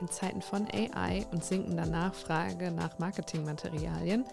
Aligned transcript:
In 0.00 0.10
Zeiten 0.10 0.42
von 0.42 0.66
AI 0.70 1.24
und 1.32 1.42
sinkender 1.44 1.86
Nachfrage 1.86 2.70
nach 2.70 2.98
Marketingmaterialien 2.98 4.24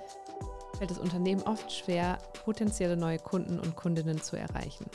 fällt 0.77 0.91
es 0.91 0.97
Unternehmen 0.97 1.43
oft 1.43 1.71
schwer, 1.71 2.17
potenzielle 2.43 2.97
neue 2.97 3.19
Kunden 3.19 3.59
und 3.59 3.75
Kundinnen 3.75 4.21
zu 4.21 4.35
erreichen. 4.35 4.85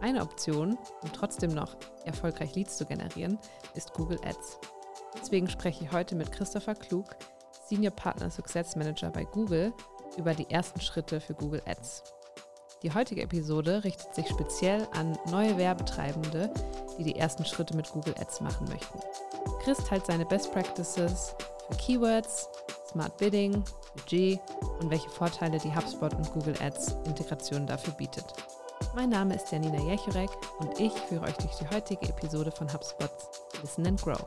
Eine 0.00 0.22
Option, 0.22 0.78
um 1.02 1.12
trotzdem 1.12 1.52
noch 1.54 1.76
erfolgreich 2.04 2.54
Leads 2.54 2.78
zu 2.78 2.86
generieren, 2.86 3.38
ist 3.74 3.92
Google 3.92 4.18
Ads. 4.24 4.58
Deswegen 5.20 5.48
spreche 5.48 5.84
ich 5.84 5.92
heute 5.92 6.16
mit 6.16 6.32
Christopher 6.32 6.74
Klug, 6.74 7.14
Senior 7.68 7.92
Partner 7.92 8.30
Success 8.30 8.74
Manager 8.74 9.10
bei 9.10 9.24
Google, 9.24 9.72
über 10.16 10.34
die 10.34 10.50
ersten 10.50 10.80
Schritte 10.80 11.20
für 11.20 11.34
Google 11.34 11.62
Ads. 11.66 12.02
Die 12.82 12.92
heutige 12.92 13.22
Episode 13.22 13.84
richtet 13.84 14.14
sich 14.14 14.28
speziell 14.28 14.88
an 14.92 15.16
neue 15.30 15.56
Werbetreibende, 15.56 16.52
die 16.98 17.04
die 17.04 17.16
ersten 17.16 17.44
Schritte 17.44 17.76
mit 17.76 17.90
Google 17.90 18.14
Ads 18.18 18.40
machen 18.40 18.68
möchten. 18.68 18.98
Chris 19.62 19.78
teilt 19.78 20.06
seine 20.06 20.26
Best 20.26 20.52
Practices 20.52 21.34
für 21.68 21.76
Keywords, 21.76 22.48
Smart 22.90 23.16
Bidding, 23.18 23.62
Budget 23.94 24.40
und 24.80 24.90
welche 24.90 25.08
Vorteile 25.10 25.58
die 25.58 25.74
HubSpot 25.74 26.12
und 26.14 26.32
Google 26.32 26.56
Ads 26.60 26.96
Integration 27.04 27.66
dafür 27.66 27.94
bietet. 27.94 28.24
Mein 28.94 29.10
Name 29.10 29.36
ist 29.36 29.50
Janina 29.52 29.80
Jechurek 29.80 30.30
und 30.58 30.78
ich 30.80 30.92
führe 30.92 31.24
euch 31.24 31.36
durch 31.36 31.54
die 31.54 31.68
heutige 31.68 32.08
Episode 32.08 32.50
von 32.50 32.72
HubSpots 32.72 33.28
Listen 33.62 33.86
and 33.86 34.02
Grow. 34.02 34.18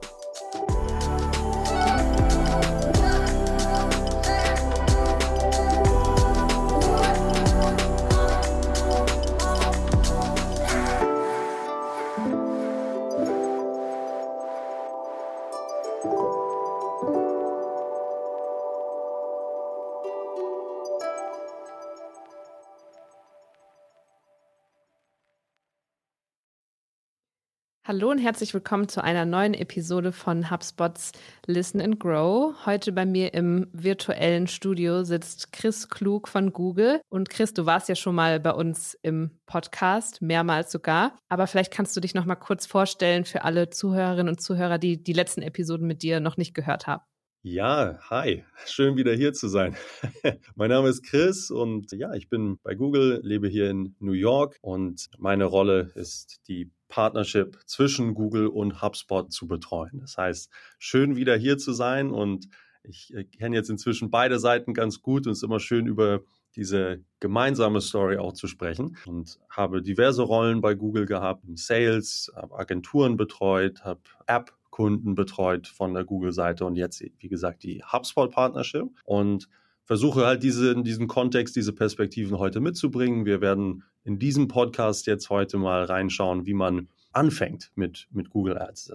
Hallo 27.96 28.12
und 28.12 28.18
herzlich 28.18 28.54
willkommen 28.54 28.90
zu 28.90 29.02
einer 29.02 29.24
neuen 29.24 29.54
Episode 29.54 30.12
von 30.12 30.52
HubSpots 30.52 31.14
Listen 31.46 31.80
and 31.80 31.98
Grow. 31.98 32.54
Heute 32.66 32.92
bei 32.92 33.06
mir 33.06 33.34
im 33.34 33.70
virtuellen 33.72 34.48
Studio 34.48 35.06
sitzt 35.06 35.54
Chris 35.54 35.88
Klug 35.88 36.28
von 36.28 36.52
Google. 36.52 37.00
Und 37.08 37.30
Chris, 37.30 37.54
du 37.54 37.66
warst 37.66 37.88
ja 37.88 37.96
schon 37.96 38.14
mal 38.14 38.42
bei 38.42 38.52
uns 38.52 39.00
im 39.02 39.40
Podcast, 39.46 40.22
mehrmals 40.22 40.74
sogar. 40.74 41.16
Aber 41.30 41.48
vielleicht 41.48 41.72
kannst 41.72 41.96
du 41.96 42.02
dich 42.02 42.14
noch 42.14 42.26
mal 42.26 42.36
kurz 42.36 42.66
vorstellen 42.66 43.24
für 43.24 43.46
alle 43.46 43.70
Zuhörerinnen 43.70 44.28
und 44.28 44.42
Zuhörer, 44.42 44.78
die 44.78 45.02
die 45.02 45.14
letzten 45.14 45.42
Episoden 45.42 45.88
mit 45.88 46.04
dir 46.04 46.20
noch 46.20 46.36
nicht 46.36 46.54
gehört 46.54 46.88
haben. 46.88 47.02
Ja, 47.48 48.00
hi, 48.10 48.44
schön 48.66 48.98
wieder 48.98 49.14
hier 49.14 49.32
zu 49.32 49.48
sein. 49.50 49.76
mein 50.56 50.72
Name 50.72 50.90
ist 50.90 51.04
Chris 51.04 51.52
und 51.52 51.92
ja, 51.92 52.12
ich 52.16 52.28
bin 52.28 52.58
bei 52.64 52.74
Google, 52.74 53.20
lebe 53.22 53.48
hier 53.48 53.70
in 53.70 53.96
New 54.00 54.14
York 54.14 54.58
und 54.62 55.12
meine 55.20 55.46
Rolle 55.46 55.92
ist 55.94 56.42
die 56.48 56.72
Partnership 56.88 57.60
zwischen 57.68 58.16
Google 58.16 58.48
und 58.48 58.82
HubSpot 58.82 59.32
zu 59.32 59.48
betreuen. 59.48 60.00
Das 60.00 60.18
heißt, 60.18 60.50
schön 60.80 61.18
wieder 61.18 61.38
hier 61.38 61.60
zu 61.60 61.74
sein 61.74 62.10
und 62.10 62.48
ich 62.82 63.14
äh, 63.14 63.26
kenne 63.26 63.56
jetzt 63.56 63.70
inzwischen 63.70 64.10
beide 64.10 64.40
Seiten 64.40 64.74
ganz 64.74 65.04
gut 65.04 65.28
und 65.28 65.34
es 65.34 65.38
ist 65.38 65.44
immer 65.44 65.60
schön 65.60 65.86
über 65.86 66.24
diese 66.56 67.04
gemeinsame 67.20 67.80
Story 67.80 68.18
auch 68.18 68.34
zu 68.34 68.48
sprechen 68.48 68.98
und 69.06 69.38
habe 69.52 69.84
diverse 69.84 70.24
Rollen 70.24 70.62
bei 70.62 70.74
Google 70.74 71.06
gehabt, 71.06 71.44
Sales, 71.54 72.32
habe 72.36 72.58
Agenturen 72.58 73.18
betreut, 73.18 73.84
habe 73.84 74.02
App-Kunden 74.76 75.16
betreut 75.16 75.68
von 75.68 75.94
der 75.94 76.04
Google-Seite 76.04 76.66
und 76.66 76.76
jetzt, 76.76 77.02
wie 77.20 77.30
gesagt, 77.30 77.64
die 77.64 77.82
HubSpot-Partnership 77.82 78.90
und 79.06 79.48
versuche 79.86 80.26
halt 80.26 80.44
diese, 80.44 80.72
in 80.72 80.84
diesem 80.84 81.08
Kontext 81.08 81.56
diese 81.56 81.72
Perspektiven 81.72 82.38
heute 82.40 82.60
mitzubringen. 82.60 83.26
Wir 83.26 83.40
werden 83.40 83.84
in 84.04 84.20
diesem 84.20 84.48
Podcast 84.50 85.08
jetzt 85.08 85.30
heute 85.30 85.58
mal 85.58 85.86
reinschauen, 85.86 86.46
wie 86.46 86.54
man 86.54 86.90
anfängt 87.16 87.72
mit, 87.76 88.08
mit 88.12 88.30
Google 88.30 88.58
Ads. 88.58 88.92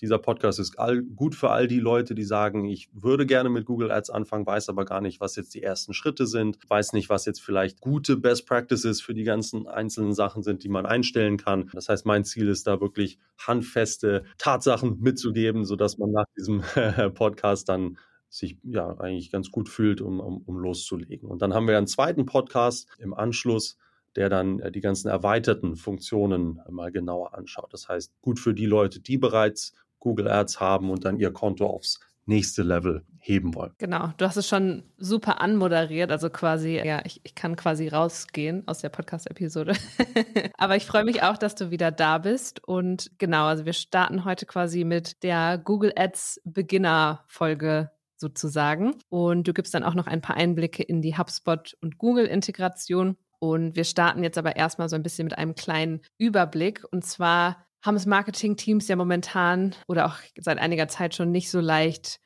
Dieser 0.00 0.18
Podcast 0.18 0.58
ist 0.58 0.78
all, 0.78 1.02
gut 1.02 1.34
für 1.34 1.50
all 1.50 1.68
die 1.68 1.80
Leute, 1.80 2.14
die 2.14 2.24
sagen, 2.24 2.64
ich 2.64 2.88
würde 2.92 3.26
gerne 3.26 3.50
mit 3.50 3.66
Google 3.66 3.90
Ads 3.90 4.08
anfangen, 4.08 4.46
weiß 4.46 4.70
aber 4.70 4.86
gar 4.86 5.02
nicht, 5.02 5.20
was 5.20 5.36
jetzt 5.36 5.54
die 5.54 5.62
ersten 5.62 5.92
Schritte 5.92 6.26
sind, 6.26 6.58
weiß 6.68 6.94
nicht, 6.94 7.10
was 7.10 7.26
jetzt 7.26 7.40
vielleicht 7.40 7.80
gute 7.80 8.16
Best 8.16 8.46
Practices 8.46 9.02
für 9.02 9.12
die 9.12 9.24
ganzen 9.24 9.68
einzelnen 9.68 10.14
Sachen 10.14 10.42
sind, 10.42 10.64
die 10.64 10.70
man 10.70 10.86
einstellen 10.86 11.36
kann. 11.36 11.70
Das 11.74 11.90
heißt, 11.90 12.06
mein 12.06 12.24
Ziel 12.24 12.48
ist 12.48 12.66
da 12.66 12.80
wirklich 12.80 13.18
handfeste 13.38 14.24
Tatsachen 14.38 15.00
mitzugeben, 15.00 15.66
sodass 15.66 15.98
man 15.98 16.10
nach 16.10 16.26
diesem 16.36 16.62
Podcast 17.14 17.68
dann 17.68 17.98
sich 18.30 18.58
ja 18.62 18.96
eigentlich 18.98 19.30
ganz 19.30 19.50
gut 19.50 19.68
fühlt, 19.68 20.00
um, 20.00 20.20
um, 20.20 20.38
um 20.38 20.56
loszulegen. 20.56 21.28
Und 21.28 21.42
dann 21.42 21.52
haben 21.52 21.66
wir 21.66 21.76
einen 21.76 21.86
zweiten 21.86 22.24
Podcast 22.24 22.88
im 22.98 23.12
Anschluss, 23.12 23.76
der 24.16 24.28
dann 24.28 24.60
äh, 24.60 24.70
die 24.70 24.80
ganzen 24.80 25.08
erweiterten 25.08 25.76
Funktionen 25.76 26.60
mal 26.70 26.90
genauer 26.90 27.34
anschaut. 27.34 27.72
Das 27.72 27.88
heißt, 27.88 28.12
gut 28.20 28.38
für 28.38 28.54
die 28.54 28.66
Leute, 28.66 29.00
die 29.00 29.18
bereits 29.18 29.74
Google 29.98 30.28
Ads 30.28 30.60
haben 30.60 30.90
und 30.90 31.04
dann 31.04 31.18
ihr 31.18 31.32
Konto 31.32 31.66
aufs 31.66 32.00
nächste 32.28 32.62
Level 32.62 33.04
heben 33.18 33.54
wollen. 33.54 33.72
Genau, 33.78 34.12
du 34.18 34.26
hast 34.26 34.36
es 34.36 34.46
schon 34.46 34.84
super 34.98 35.40
anmoderiert, 35.40 36.12
also 36.12 36.28
quasi, 36.28 36.76
ja, 36.76 37.00
ich, 37.04 37.20
ich 37.24 37.34
kann 37.34 37.56
quasi 37.56 37.88
rausgehen 37.88 38.68
aus 38.68 38.80
der 38.80 38.90
Podcast-Episode. 38.90 39.72
Aber 40.58 40.76
ich 40.76 40.84
freue 40.84 41.04
mich 41.04 41.22
auch, 41.22 41.38
dass 41.38 41.54
du 41.54 41.70
wieder 41.70 41.90
da 41.90 42.18
bist. 42.18 42.62
Und 42.62 43.10
genau, 43.18 43.46
also 43.46 43.64
wir 43.64 43.72
starten 43.72 44.24
heute 44.24 44.44
quasi 44.46 44.84
mit 44.84 45.22
der 45.22 45.58
Google 45.58 45.92
Ads 45.96 46.42
Beginner-Folge 46.44 47.90
sozusagen. 48.16 48.94
Und 49.08 49.48
du 49.48 49.54
gibst 49.54 49.74
dann 49.74 49.84
auch 49.84 49.94
noch 49.94 50.06
ein 50.06 50.20
paar 50.20 50.36
Einblicke 50.36 50.82
in 50.82 51.00
die 51.00 51.16
HubSpot 51.16 51.76
und 51.80 51.98
Google-Integration. 51.98 53.16
Und 53.40 53.76
wir 53.76 53.84
starten 53.84 54.22
jetzt 54.22 54.38
aber 54.38 54.56
erstmal 54.56 54.88
so 54.88 54.96
ein 54.96 55.02
bisschen 55.02 55.26
mit 55.26 55.38
einem 55.38 55.54
kleinen 55.54 56.00
Überblick. 56.18 56.84
Und 56.90 57.04
zwar 57.04 57.64
haben 57.82 57.96
es 57.96 58.06
Marketing-Teams 58.06 58.88
ja 58.88 58.96
momentan 58.96 59.74
oder 59.86 60.06
auch 60.06 60.16
seit 60.38 60.58
einiger 60.58 60.88
Zeit 60.88 61.14
schon 61.14 61.30
nicht 61.30 61.50
so 61.50 61.60
leicht, 61.60 62.20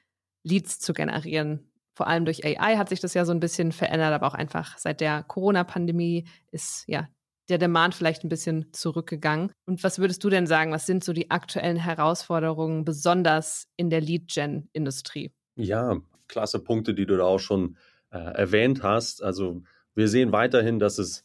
Leads 0.44 0.78
zu 0.78 0.92
generieren. 0.92 1.70
Vor 1.94 2.06
allem 2.06 2.24
durch 2.24 2.44
AI 2.44 2.76
hat 2.76 2.88
sich 2.88 3.00
das 3.00 3.14
ja 3.14 3.24
so 3.24 3.32
ein 3.32 3.40
bisschen 3.40 3.70
verändert, 3.70 4.12
aber 4.12 4.26
auch 4.26 4.34
einfach 4.34 4.78
seit 4.78 5.00
der 5.00 5.22
Corona-Pandemie 5.22 6.26
ist 6.50 6.84
ja 6.86 7.08
der 7.48 7.58
Demand 7.58 7.94
vielleicht 7.94 8.24
ein 8.24 8.28
bisschen 8.28 8.72
zurückgegangen. 8.72 9.52
Und 9.66 9.84
was 9.84 9.98
würdest 9.98 10.24
du 10.24 10.30
denn 10.30 10.46
sagen, 10.46 10.72
was 10.72 10.86
sind 10.86 11.04
so 11.04 11.12
die 11.12 11.30
aktuellen 11.30 11.76
Herausforderungen, 11.76 12.84
besonders 12.84 13.68
in 13.76 13.90
der 13.90 14.00
Lead-Gen-Industrie? 14.00 15.32
Ja, 15.56 16.00
klasse 16.28 16.60
Punkte, 16.60 16.94
die 16.94 17.04
du 17.04 17.16
da 17.16 17.24
auch 17.24 17.40
schon 17.40 17.76
äh, 18.10 18.18
erwähnt 18.18 18.82
hast. 18.82 19.22
Also 19.22 19.62
wir 19.94 20.08
sehen 20.08 20.32
weiterhin, 20.32 20.78
dass 20.78 20.98
es 20.98 21.24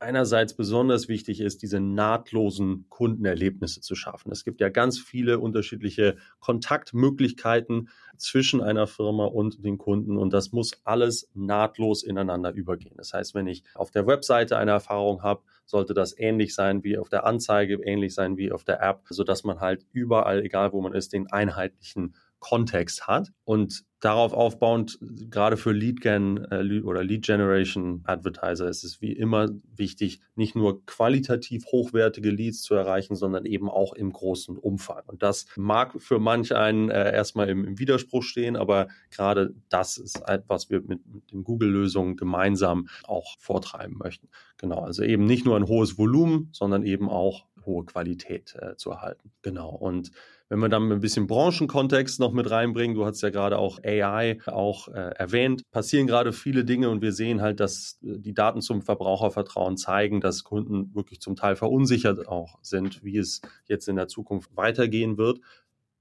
einerseits 0.00 0.54
besonders 0.54 1.08
wichtig 1.08 1.40
ist, 1.40 1.62
diese 1.62 1.78
nahtlosen 1.78 2.86
Kundenerlebnisse 2.88 3.82
zu 3.82 3.94
schaffen. 3.94 4.32
Es 4.32 4.44
gibt 4.44 4.60
ja 4.60 4.70
ganz 4.70 4.98
viele 4.98 5.38
unterschiedliche 5.38 6.16
Kontaktmöglichkeiten 6.40 7.90
zwischen 8.16 8.62
einer 8.62 8.86
Firma 8.86 9.26
und 9.26 9.62
den 9.62 9.76
Kunden 9.76 10.16
und 10.16 10.32
das 10.32 10.52
muss 10.52 10.80
alles 10.84 11.28
nahtlos 11.34 12.02
ineinander 12.02 12.52
übergehen. 12.52 12.96
Das 12.96 13.12
heißt, 13.12 13.34
wenn 13.34 13.46
ich 13.46 13.62
auf 13.74 13.90
der 13.90 14.06
Webseite 14.06 14.56
eine 14.56 14.70
Erfahrung 14.70 15.22
habe, 15.22 15.42
sollte 15.66 15.92
das 15.92 16.18
ähnlich 16.18 16.54
sein 16.54 16.82
wie 16.82 16.96
auf 16.96 17.10
der 17.10 17.26
Anzeige, 17.26 17.74
ähnlich 17.84 18.14
sein 18.14 18.38
wie 18.38 18.52
auf 18.52 18.64
der 18.64 18.80
App, 18.82 19.02
so 19.10 19.22
dass 19.22 19.44
man 19.44 19.60
halt 19.60 19.86
überall, 19.92 20.42
egal 20.42 20.72
wo 20.72 20.80
man 20.80 20.94
ist, 20.94 21.12
den 21.12 21.30
einheitlichen 21.30 22.14
Kontext 22.40 23.06
hat 23.06 23.30
und 23.44 23.84
darauf 24.00 24.32
aufbauend, 24.32 24.98
gerade 25.30 25.58
für 25.58 25.72
Lead 25.72 26.00
Gen 26.00 26.46
äh, 26.50 26.80
oder 26.80 27.04
Lead 27.04 27.26
Generation 27.26 28.02
Advertiser 28.04 28.68
ist 28.68 28.82
es 28.82 29.02
wie 29.02 29.12
immer 29.12 29.50
wichtig, 29.76 30.20
nicht 30.34 30.56
nur 30.56 30.84
qualitativ 30.86 31.66
hochwertige 31.66 32.30
Leads 32.30 32.62
zu 32.62 32.74
erreichen, 32.74 33.14
sondern 33.14 33.44
eben 33.44 33.68
auch 33.68 33.92
im 33.92 34.12
großen 34.12 34.56
Umfang. 34.56 35.02
Und 35.06 35.22
das 35.22 35.46
mag 35.56 36.00
für 36.00 36.18
manch 36.18 36.54
einen 36.54 36.88
äh, 36.90 37.12
erstmal 37.12 37.50
im, 37.50 37.64
im, 37.64 37.78
Widerspruch 37.78 38.22
stehen, 38.22 38.56
aber 38.56 38.88
gerade 39.10 39.54
das 39.68 39.98
ist 39.98 40.22
etwas, 40.26 40.44
was 40.48 40.70
wir 40.70 40.80
mit, 40.80 41.06
mit 41.06 41.30
den 41.30 41.44
Google-Lösungen 41.44 42.16
gemeinsam 42.16 42.88
auch 43.04 43.36
vortreiben 43.38 43.96
möchten. 43.98 44.28
Genau, 44.56 44.80
also 44.80 45.02
eben 45.02 45.26
nicht 45.26 45.44
nur 45.44 45.56
ein 45.56 45.68
hohes 45.68 45.96
Volumen, 45.98 46.48
sondern 46.52 46.82
eben 46.82 47.08
auch 47.08 47.46
hohe 47.64 47.84
Qualität 47.84 48.54
äh, 48.58 48.76
zu 48.76 48.90
erhalten. 48.90 49.30
Genau. 49.42 49.70
Und 49.70 50.10
wenn 50.50 50.58
wir 50.58 50.68
dann 50.68 50.90
ein 50.90 51.00
bisschen 51.00 51.28
Branchenkontext 51.28 52.18
noch 52.18 52.32
mit 52.32 52.50
reinbringen, 52.50 52.96
du 52.96 53.06
hast 53.06 53.22
ja 53.22 53.30
gerade 53.30 53.56
auch 53.56 53.78
AI 53.84 54.38
auch 54.46 54.88
äh, 54.88 55.12
erwähnt, 55.14 55.62
passieren 55.70 56.08
gerade 56.08 56.32
viele 56.32 56.64
Dinge 56.64 56.90
und 56.90 57.02
wir 57.02 57.12
sehen 57.12 57.40
halt, 57.40 57.60
dass 57.60 57.98
äh, 58.02 58.18
die 58.18 58.34
Daten 58.34 58.60
zum 58.60 58.82
Verbrauchervertrauen 58.82 59.76
zeigen, 59.76 60.20
dass 60.20 60.42
Kunden 60.42 60.92
wirklich 60.92 61.20
zum 61.20 61.36
Teil 61.36 61.54
verunsichert 61.54 62.26
auch 62.26 62.58
sind, 62.62 63.04
wie 63.04 63.16
es 63.16 63.40
jetzt 63.66 63.88
in 63.88 63.94
der 63.94 64.08
Zukunft 64.08 64.56
weitergehen 64.56 65.16
wird. 65.18 65.38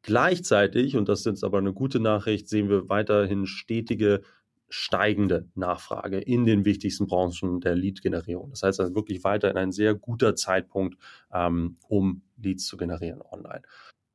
Gleichzeitig, 0.02 0.98
und 0.98 1.10
das 1.10 1.20
ist 1.20 1.26
jetzt 1.26 1.44
aber 1.44 1.60
eine 1.60 1.74
gute 1.74 2.00
Nachricht, 2.00 2.50
sehen 2.50 2.70
wir 2.70 2.90
weiterhin 2.90 3.46
stetige 3.46 4.22
steigende 4.72 5.48
Nachfrage 5.56 6.20
in 6.20 6.46
den 6.46 6.66
wichtigsten 6.66 7.08
Branchen 7.08 7.60
der 7.60 7.76
Lead-Generierung. 7.76 8.52
Das 8.52 8.64
heißt 8.64 8.80
also 8.80 8.96
wirklich 8.96 9.24
weiterhin 9.24 9.58
ein 9.58 9.72
sehr 9.72 9.96
guter 9.96 10.36
Zeitpunkt, 10.36 10.98
ähm, 11.34 11.78
um 11.88 12.22
Leads 12.38 12.66
zu 12.66 12.78
generieren 12.78 13.22
online. 13.32 13.64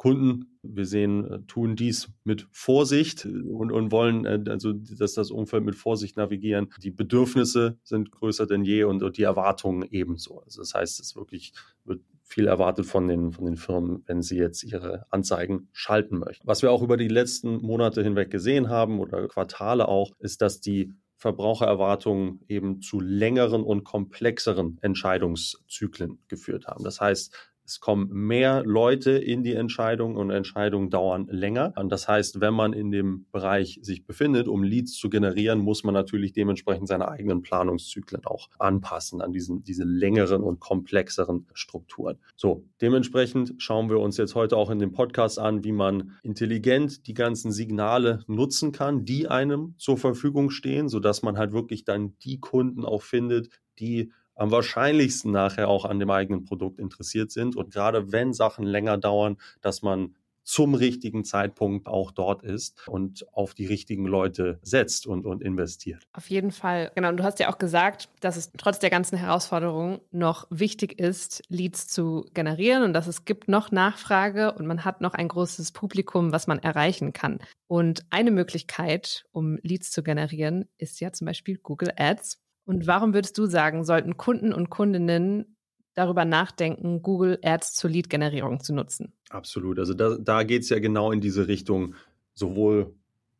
Kunden, 0.05 0.59
wir 0.62 0.85
sehen, 0.85 1.25
äh, 1.25 1.39
tun 1.47 1.77
dies 1.77 2.12
mit 2.25 2.47
Vorsicht 2.53 3.25
und, 3.25 3.73
und 3.73 3.91
wollen 3.91 4.27
äh, 4.27 4.39
also, 4.51 4.75
dass 4.75 5.15
das 5.15 5.31
Umfeld 5.31 5.65
mit 5.65 5.77
Vorsicht 5.77 6.19
navigieren. 6.19 6.69
Die 6.83 6.91
Bedürfnisse 6.91 7.79
sind 7.85 8.11
größer 8.11 8.47
denn 8.47 8.65
je 8.65 8.85
und, 8.85 9.03
und 9.03 9.17
die 9.17 9.23
Erwartungen 9.23 9.89
ebenso. 9.91 10.41
Also 10.41 10.61
das 10.61 10.75
heißt, 10.75 11.01
es 11.01 11.17
wirklich 11.17 11.55
wird 11.87 12.03
viel 12.23 12.49
erwartet 12.49 12.85
von 12.85 13.09
den, 13.09 13.33
von 13.33 13.47
den 13.47 13.56
Firmen, 13.56 14.03
wenn 14.05 14.21
sie 14.21 14.37
jetzt 14.37 14.62
ihre 14.62 15.06
Anzeigen 15.09 15.69
schalten 15.73 16.19
möchten. 16.19 16.47
Was 16.47 16.61
wir 16.61 16.71
auch 16.71 16.83
über 16.83 16.99
die 16.99 17.09
letzten 17.09 17.62
Monate 17.62 18.03
hinweg 18.03 18.31
gesehen 18.31 18.69
haben 18.69 19.00
oder 19.00 19.27
Quartale 19.27 19.89
auch, 19.89 20.12
ist, 20.19 20.43
dass 20.43 20.61
die 20.61 20.93
Verbrauchererwartungen 21.17 22.45
eben 22.49 22.83
zu 22.83 23.00
längeren 23.00 23.62
und 23.62 23.85
komplexeren 23.85 24.77
Entscheidungszyklen 24.83 26.19
geführt 26.29 26.67
haben. 26.67 26.85
Das 26.85 27.00
heißt, 27.00 27.54
es 27.64 27.81
kommen 27.81 28.08
mehr 28.11 28.62
Leute 28.64 29.12
in 29.12 29.43
die 29.43 29.55
Entscheidung 29.55 30.16
und 30.16 30.31
Entscheidungen 30.31 30.90
dauern 30.90 31.26
länger. 31.31 31.72
Und 31.76 31.90
das 31.90 32.08
heißt, 32.08 32.40
wenn 32.40 32.55
man 32.55 32.72
in 32.72 32.90
dem 32.90 33.26
Bereich 33.32 33.78
sich 33.82 34.05
befindet, 34.05 34.49
um 34.49 34.62
Leads 34.62 34.93
zu 34.93 35.08
generieren, 35.08 35.61
muss 35.61 35.82
man 35.82 35.94
natürlich 35.94 36.32
dementsprechend 36.32 36.88
seine 36.88 37.08
eigenen 37.08 37.43
Planungszyklen 37.43 38.26
auch 38.26 38.50
anpassen 38.58 39.22
an 39.22 39.32
diesen, 39.32 39.64
diese 39.64 39.84
längeren 39.84 40.43
und 40.43 40.61
komplexeren 40.61 41.46
Strukturen. 41.55 42.19
So, 42.37 42.64
dementsprechend 42.81 43.55
schauen 43.58 43.88
wir 43.88 43.99
uns 43.99 44.16
jetzt 44.16 44.34
heute 44.34 44.56
auch 44.56 44.70
in 44.70 44.78
dem 44.78 44.93
Podcast 44.93 45.38
an, 45.38 45.64
wie 45.64 45.72
man 45.72 46.12
intelligent 46.22 47.06
die 47.06 47.14
ganzen 47.14 47.50
Signale 47.50 48.25
nutzen 48.26 48.72
kann, 48.72 49.05
die 49.05 49.28
einem 49.28 49.75
zur 49.78 49.96
Verfügung 49.96 50.50
stehen, 50.50 50.88
sodass 50.88 51.22
man 51.22 51.38
halt 51.38 51.52
wirklich 51.52 51.84
dann 51.84 52.16
die 52.19 52.40
Kunden 52.40 52.84
auch 52.84 53.02
findet, 53.02 53.49
die 53.78 54.12
am 54.35 54.51
wahrscheinlichsten 54.51 55.31
nachher 55.31 55.69
auch 55.69 55.85
an 55.85 55.99
dem 55.99 56.11
eigenen 56.11 56.45
Produkt 56.45 56.79
interessiert 56.79 57.31
sind. 57.31 57.57
Und 57.57 57.73
gerade 57.73 58.13
wenn 58.13 58.33
Sachen 58.33 58.65
länger 58.65 58.99
dauern, 58.99 59.37
dass 59.61 59.83
man 59.83 60.15
zum 60.45 60.75
richtigen 60.75 61.25
Zeitpunkt 61.25 61.89
auch 61.89 62.11
dort 62.11 62.43
ist 62.43 62.87
und 62.87 63.27
auf 63.33 63.55
die 63.55 63.67
richtigen 63.67 64.05
Leute 64.05 64.59
setzt 64.63 65.07
und, 65.07 65.25
und 65.25 65.43
investiert. 65.43 66.07
Auf 66.13 66.29
jeden 66.29 66.53
Fall. 66.53 66.93
Genau. 66.95 67.09
Und 67.09 67.17
du 67.17 67.25
hast 67.25 67.41
ja 67.41 67.51
auch 67.51 67.59
gesagt, 67.59 68.11
dass 68.21 68.37
es 68.37 68.53
trotz 68.57 68.79
der 68.79 68.91
ganzen 68.91 69.17
Herausforderungen 69.17 70.01
noch 70.11 70.47
wichtig 70.51 71.01
ist, 71.01 71.43
Leads 71.49 71.89
zu 71.89 72.27
generieren 72.35 72.83
und 72.83 72.93
dass 72.93 73.07
es 73.07 73.25
gibt 73.25 73.49
noch 73.49 73.73
Nachfrage 73.73 74.53
und 74.53 74.67
man 74.67 74.85
hat 74.85 75.01
noch 75.01 75.15
ein 75.15 75.29
großes 75.29 75.73
Publikum, 75.73 76.31
was 76.31 76.47
man 76.47 76.59
erreichen 76.59 77.13
kann. 77.13 77.39
Und 77.67 78.05
eine 78.11 78.31
Möglichkeit, 78.31 79.25
um 79.33 79.59
Leads 79.63 79.91
zu 79.91 80.03
generieren, 80.03 80.69
ist 80.77 81.01
ja 81.01 81.13
zum 81.13 81.27
Beispiel 81.27 81.57
Google 81.57 81.93
Ads. 81.97 82.44
Und 82.64 82.87
warum 82.87 83.14
würdest 83.14 83.37
du 83.38 83.46
sagen, 83.46 83.84
sollten 83.84 84.16
Kunden 84.16 84.52
und 84.52 84.70
Kundinnen 84.70 85.56
darüber 85.94 86.25
nachdenken, 86.25 87.02
Google 87.02 87.38
Ads 87.43 87.75
zur 87.75 87.90
Lead-Generierung 87.90 88.61
zu 88.61 88.75
nutzen? 88.75 89.12
Absolut. 89.31 89.78
Also 89.78 89.94
da, 89.94 90.16
da 90.19 90.43
geht 90.43 90.62
es 90.62 90.69
ja 90.70 90.78
genau 90.78 91.12
in 91.12 91.20
diese 91.20 91.46
Richtung, 91.46 91.94
sowohl 92.34 92.94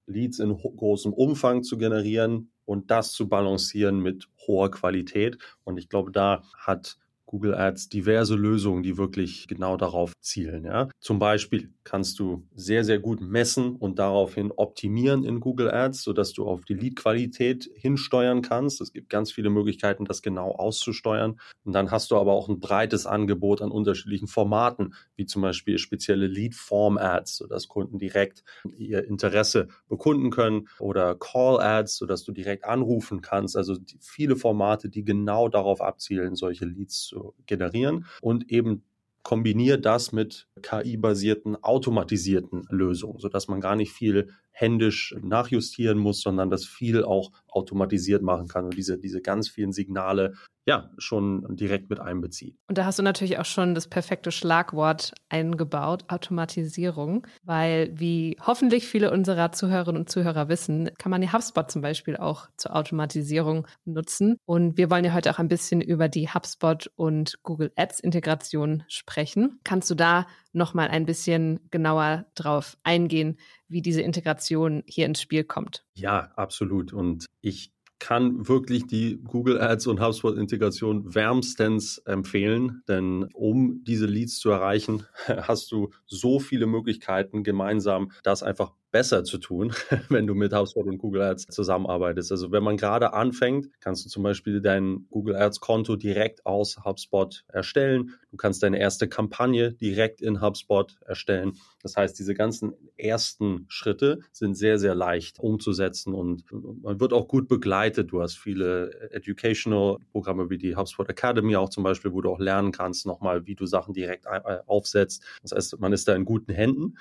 Leads 0.07 0.39
in 0.39 0.57
großem 0.57 1.13
Umfang 1.13 1.63
zu 1.63 1.79
generieren 1.79 2.51
und 2.65 2.91
das 2.91 3.13
zu 3.13 3.29
balancieren 3.29 4.01
mit 4.01 4.29
hoher 4.47 4.71
Qualität. 4.71 5.39
Und 5.65 5.79
ich 5.79 5.89
glaube, 5.89 6.13
da 6.13 6.43
hat 6.57 6.99
Google 7.27 7.55
Ads 7.55 7.89
diverse 7.89 8.35
Lösungen, 8.35 8.83
die 8.83 8.97
wirklich 8.97 9.47
genau 9.49 9.77
darauf 9.77 10.13
zielen. 10.21 10.65
Ja? 10.65 10.89
Zum 11.01 11.19
Beispiel 11.19 11.73
kannst 11.83 12.19
du 12.19 12.47
sehr, 12.55 12.85
sehr 12.85 12.99
gut 12.99 13.21
messen 13.21 13.77
und 13.77 13.99
daraufhin 13.99 14.53
optimieren 14.53 15.25
in 15.25 15.41
Google 15.41 15.71
Ads, 15.71 16.03
sodass 16.03 16.33
du 16.33 16.47
auf 16.47 16.65
die 16.65 16.75
Lead-Qualität 16.75 17.71
hinsteuern 17.75 18.43
kannst. 18.43 18.81
Es 18.81 18.93
gibt 18.93 19.11
ganz 19.11 19.33
viele 19.33 19.51
Möglichkeiten, 19.51 20.05
das 20.05 20.23
genau 20.23 20.53
auszusteuern. 20.53 21.41
Und 21.65 21.73
dann 21.73 21.91
hast 21.91 22.11
du 22.11 22.17
aber 22.17 22.33
auch 22.33 22.49
ein 22.49 22.61
breites 22.61 23.07
Angebot 23.07 23.63
an 23.63 23.71
unterschiedlichen 23.71 24.29
Formaten, 24.29 24.95
wie 25.17 25.27
zum 25.27 25.43
Beispiel 25.43 25.79
spezielle 25.79 26.27
Lead-Form-Ads, 26.27 27.37
sodass 27.37 27.69
Kunden 27.69 27.99
direkt 27.99 28.45
ihr 28.77 29.05
Interesse 29.05 29.69
bekunden 29.89 30.31
können 30.31 30.69
oder 30.79 31.15
Call-Ads, 31.15 31.97
sodass 31.97 32.25
du 32.25 32.33
direkt 32.33 32.65
anrufen 32.65 33.21
kannst. 33.21 33.57
Also 33.57 33.77
viele 34.01 34.37
Formate, 34.37 34.89
die 34.89 35.05
genau 35.05 35.49
darauf 35.49 35.81
abzielen, 35.81 36.35
solche 36.35 36.65
Leads 36.65 37.07
zu 37.07 37.14
generieren 37.47 38.07
und 38.21 38.51
eben 38.51 38.85
kombiniert 39.23 39.87
das 39.87 40.13
mit 40.13 40.49
KI-basierten, 40.63 41.63
automatisierten 41.63 42.67
Lösungen, 42.69 43.19
sodass 43.19 43.49
man 43.49 43.61
gar 43.61 43.75
nicht 43.75 43.93
viel 43.93 44.35
händisch 44.55 45.15
nachjustieren 45.21 45.99
muss, 45.99 46.21
sondern 46.21 46.49
das 46.49 46.65
viel 46.65 47.05
auch 47.05 47.33
automatisiert 47.49 48.23
machen 48.23 48.49
kann 48.49 48.65
und 48.65 48.77
diese, 48.77 48.99
diese 48.99 49.21
ganz 49.21 49.49
vielen 49.49 49.73
Signale 49.73 50.35
ja 50.67 50.91
schon 50.97 51.45
direkt 51.57 51.91
mit 51.91 52.01
einbezieht. 52.01 52.57
Und 52.69 52.79
da 52.79 52.87
hast 52.87 52.99
du 52.99 53.03
natürlich 53.03 53.39
auch 53.39 53.45
schon 53.45 53.75
das 53.75 53.89
perfekte 53.89 54.31
Schlagwort 54.31 55.13
eingebaut, 55.29 56.05
Automatisierung, 56.09 57.27
weil 57.43 57.91
wie 57.95 58.39
hoffentlich 58.41 58.87
viele 58.87 59.11
unserer 59.11 59.53
Zuhörerinnen 59.53 60.03
und 60.03 60.11
Zuhörer 60.11 60.49
wissen, 60.49 60.91
kann 60.99 61.11
man 61.11 61.21
die 61.21 61.31
HubSpot 61.31 61.71
zum 61.71 61.83
Beispiel 61.83 62.17
auch 62.17 62.49
zur 62.57 62.75
Automatisierung 62.75 63.67
nutzen. 63.85 64.39
Und 64.47 64.79
wir 64.79 64.91
wollen 64.91 65.05
ja 65.05 65.13
heute 65.13 65.31
auch 65.31 65.39
ein 65.39 65.49
bisschen 65.49 65.81
über 65.81 66.09
die 66.09 66.29
HubSpot 66.29 66.91
und 66.97 67.39
Google 67.43 67.73
Ads 67.77 68.01
Integration 68.01 68.85
sprechen. 68.89 69.61
Kannst 69.65 69.91
du 69.91 69.95
da 69.95 70.27
nochmal 70.55 70.89
ein 70.89 71.07
bisschen 71.07 71.61
genauer 71.71 72.27
drauf 72.35 72.77
eingehen, 72.83 73.39
wie 73.69 73.83
diese 73.83 74.03
Integration 74.03 74.83
hier 74.87 75.07
ins 75.07 75.21
Spiel 75.21 75.45
kommt. 75.45 75.85
Ja, 75.95 76.33
absolut. 76.37 76.93
Und 76.93 77.27
ich 77.41 77.73
kann 77.99 78.49
wirklich 78.49 78.87
die 78.87 79.21
Google 79.25 79.61
Ads 79.61 79.87
und 79.87 80.01
HubSpot 80.01 80.37
Integration 80.37 81.15
wärmstens 81.15 81.99
empfehlen, 81.99 82.83
denn 82.87 83.29
um 83.33 83.83
diese 83.85 84.07
Leads 84.07 84.39
zu 84.39 84.51
erreichen, 84.51 85.07
hast 85.27 85.73
du 85.73 85.91
so 86.07 86.39
viele 86.39 86.67
Möglichkeiten 86.67 87.45
gemeinsam 87.45 88.11
das 88.23 88.43
einfach 88.43 88.75
besser 88.95 89.25
zu 89.25 89.39
tun, 89.39 89.73
wenn 90.09 90.29
du 90.29 90.37
mit 90.37 90.55
HubSpot 90.55 90.87
und 90.87 90.99
Google 90.99 91.23
Ads 91.23 91.49
zusammenarbeitest. 91.49 92.31
Also 92.31 92.53
wenn 92.53 92.63
man 92.63 92.77
gerade 92.77 93.13
anfängt, 93.13 93.69
kannst 93.81 94.05
du 94.05 94.09
zum 94.09 94.23
Beispiel 94.23 94.61
dein 94.61 95.09
Google 95.11 95.35
Ads 95.35 95.59
Konto 95.59 95.97
direkt 95.97 96.47
aus 96.47 96.79
HubSpot 96.85 97.45
erstellen. 97.49 98.13
Du 98.31 98.37
kannst 98.37 98.63
deine 98.63 98.79
erste 98.79 99.09
Kampagne 99.09 99.73
direkt 99.73 100.23
in 100.23 100.41
HubSpot 100.41 100.97
erstellen. 101.07 101.55
Das 101.83 101.97
heißt, 101.97 102.17
diese 102.17 102.35
ganzen 102.35 102.73
ersten 102.97 103.65
Schritte 103.67 104.21
sind 104.31 104.55
sehr, 104.55 104.79
sehr 104.79 104.95
leicht 104.95 105.41
umzusetzen 105.41 106.15
und 106.15 106.45
man 106.53 107.01
wird 107.01 107.13
auch 107.13 107.27
gut 107.27 107.49
begleitet. 107.49 108.13
Du 108.13 108.23
hast 108.23 108.39
viele 108.39 109.11
Educational 109.11 109.97
Programme 110.13 110.51
wie 110.51 110.59
die 110.59 110.77
HubSpot 110.77 111.11
Academy 111.11 111.57
auch 111.57 111.69
zum 111.69 111.83
Beispiel, 111.83 112.13
wo 112.13 112.21
du 112.21 112.31
auch 112.31 112.39
lernen 112.39 112.71
kannst 112.71 113.07
nochmal, 113.07 113.45
wie 113.45 113.57
du 113.57 113.67
Sachen 113.67 113.93
direkt 113.93 114.25
aufsetzt. 114.69 115.25
Das 115.43 115.51
heißt, 115.51 115.81
man 115.81 115.93
ist 115.93 116.07
da 116.07 116.15
in 116.15 116.25
guten 116.25 116.53
Händen. 116.53 116.95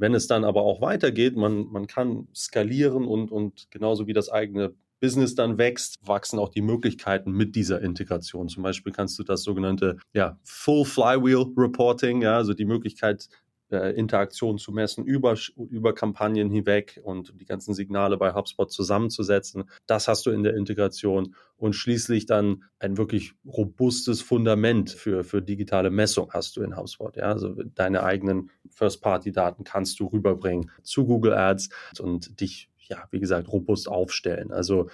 Wenn 0.00 0.14
es 0.14 0.26
dann 0.26 0.44
aber 0.44 0.62
auch 0.62 0.80
weitergeht, 0.80 1.36
man, 1.36 1.66
man 1.70 1.86
kann 1.86 2.26
skalieren 2.34 3.04
und, 3.06 3.30
und 3.30 3.70
genauso 3.70 4.06
wie 4.06 4.14
das 4.14 4.30
eigene 4.30 4.74
Business 4.98 5.34
dann 5.34 5.58
wächst, 5.58 5.98
wachsen 6.02 6.38
auch 6.38 6.48
die 6.48 6.62
Möglichkeiten 6.62 7.32
mit 7.32 7.54
dieser 7.54 7.82
Integration. 7.82 8.48
Zum 8.48 8.62
Beispiel 8.62 8.92
kannst 8.92 9.18
du 9.18 9.24
das 9.24 9.42
sogenannte 9.42 9.98
ja, 10.14 10.38
Full 10.42 10.86
Flywheel 10.86 11.52
Reporting, 11.54 12.22
ja, 12.22 12.36
also 12.36 12.54
die 12.54 12.64
Möglichkeit, 12.64 13.28
äh, 13.72 13.90
Interaktion 13.90 14.58
zu 14.58 14.72
messen 14.72 15.04
über, 15.04 15.36
über 15.70 15.94
Kampagnen 15.94 16.50
hinweg 16.50 17.00
und 17.02 17.32
die 17.40 17.46
ganzen 17.46 17.74
Signale 17.74 18.16
bei 18.16 18.34
HubSpot 18.34 18.70
zusammenzusetzen. 18.70 19.64
Das 19.86 20.08
hast 20.08 20.26
du 20.26 20.30
in 20.30 20.42
der 20.42 20.56
Integration 20.56 21.34
und 21.56 21.74
schließlich 21.74 22.26
dann 22.26 22.64
ein 22.78 22.96
wirklich 22.96 23.32
robustes 23.46 24.22
Fundament 24.22 24.90
für, 24.90 25.24
für 25.24 25.42
digitale 25.42 25.90
Messung 25.90 26.30
hast 26.32 26.56
du 26.56 26.62
in 26.62 26.76
HubSpot. 26.76 27.16
Ja? 27.16 27.24
Also 27.24 27.54
deine 27.74 28.02
eigenen 28.02 28.50
First-Party-Daten 28.70 29.64
kannst 29.64 30.00
du 30.00 30.06
rüberbringen 30.06 30.70
zu 30.82 31.06
Google 31.06 31.34
Ads 31.34 31.68
und 32.00 32.40
dich, 32.40 32.70
ja, 32.78 33.06
wie 33.10 33.20
gesagt, 33.20 33.48
robust 33.52 33.88
aufstellen. 33.88 34.52
Also 34.52 34.88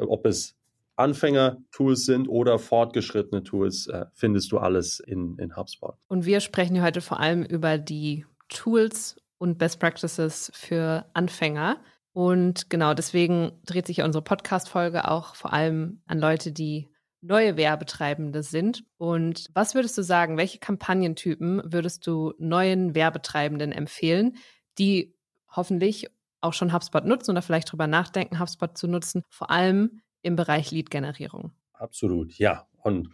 ob 0.00 0.26
es 0.26 0.56
Anfänger-Tools 0.96 2.04
sind 2.04 2.28
oder 2.28 2.58
fortgeschrittene 2.58 3.42
Tools, 3.42 3.86
äh, 3.88 4.06
findest 4.12 4.52
du 4.52 4.58
alles 4.58 5.00
in, 5.00 5.36
in 5.38 5.56
HubSpot. 5.56 5.96
Und 6.08 6.24
wir 6.24 6.40
sprechen 6.40 6.82
heute 6.82 7.00
vor 7.00 7.20
allem 7.20 7.42
über 7.42 7.78
die 7.78 8.26
Tools 8.48 9.16
und 9.38 9.58
Best 9.58 9.80
Practices 9.80 10.50
für 10.54 11.06
Anfänger. 11.14 11.80
Und 12.12 12.70
genau 12.70 12.94
deswegen 12.94 13.52
dreht 13.66 13.86
sich 13.86 14.02
unsere 14.02 14.22
Podcast-Folge 14.22 15.08
auch 15.08 15.34
vor 15.34 15.52
allem 15.52 16.00
an 16.06 16.18
Leute, 16.18 16.52
die 16.52 16.88
neue 17.20 17.56
Werbetreibende 17.56 18.42
sind. 18.42 18.84
Und 18.98 19.48
was 19.54 19.74
würdest 19.74 19.98
du 19.98 20.02
sagen, 20.02 20.36
welche 20.36 20.58
Kampagnentypen 20.58 21.62
würdest 21.64 22.06
du 22.06 22.34
neuen 22.38 22.94
Werbetreibenden 22.94 23.72
empfehlen, 23.72 24.36
die 24.78 25.16
hoffentlich 25.50 26.08
auch 26.40 26.52
schon 26.52 26.72
HubSpot 26.72 27.04
nutzen 27.04 27.32
oder 27.32 27.42
vielleicht 27.42 27.68
darüber 27.68 27.86
nachdenken, 27.86 28.38
HubSpot 28.38 28.76
zu 28.76 28.86
nutzen, 28.86 29.22
vor 29.30 29.50
allem 29.50 30.02
im 30.24 30.36
Bereich 30.36 30.70
Lead-Generierung. 30.72 31.52
Absolut, 31.72 32.34
ja. 32.38 32.66
Und 32.82 33.10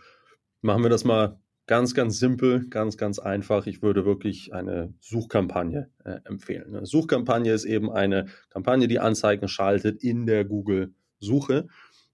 machen 0.63 0.83
wir 0.83 0.91
das 0.91 1.05
mal 1.05 1.41
ganz, 1.67 1.95
ganz 1.95 2.19
simpel, 2.19 2.69
ganz, 2.69 2.97
ganz 2.97 3.19
einfach. 3.19 3.67
Ich 3.67 3.83
würde 3.83 4.05
wirklich 4.05 4.55
eine 4.55 4.95
Suchkampagne 5.01 5.91
äh, 6.05 6.21
empfehlen. 6.25 6.75
Eine 6.75 6.87
Suchkampagne 6.87 7.53
ist 7.53 7.65
eben 7.65 7.91
eine 7.91 8.27
Kampagne, 8.49 8.89
die 8.89 9.01
Anzeigen 9.01 9.49
schaltet 9.49 10.03
in 10.03 10.27
der 10.27 10.45
Google 10.45 10.95
Suche. 11.19 11.69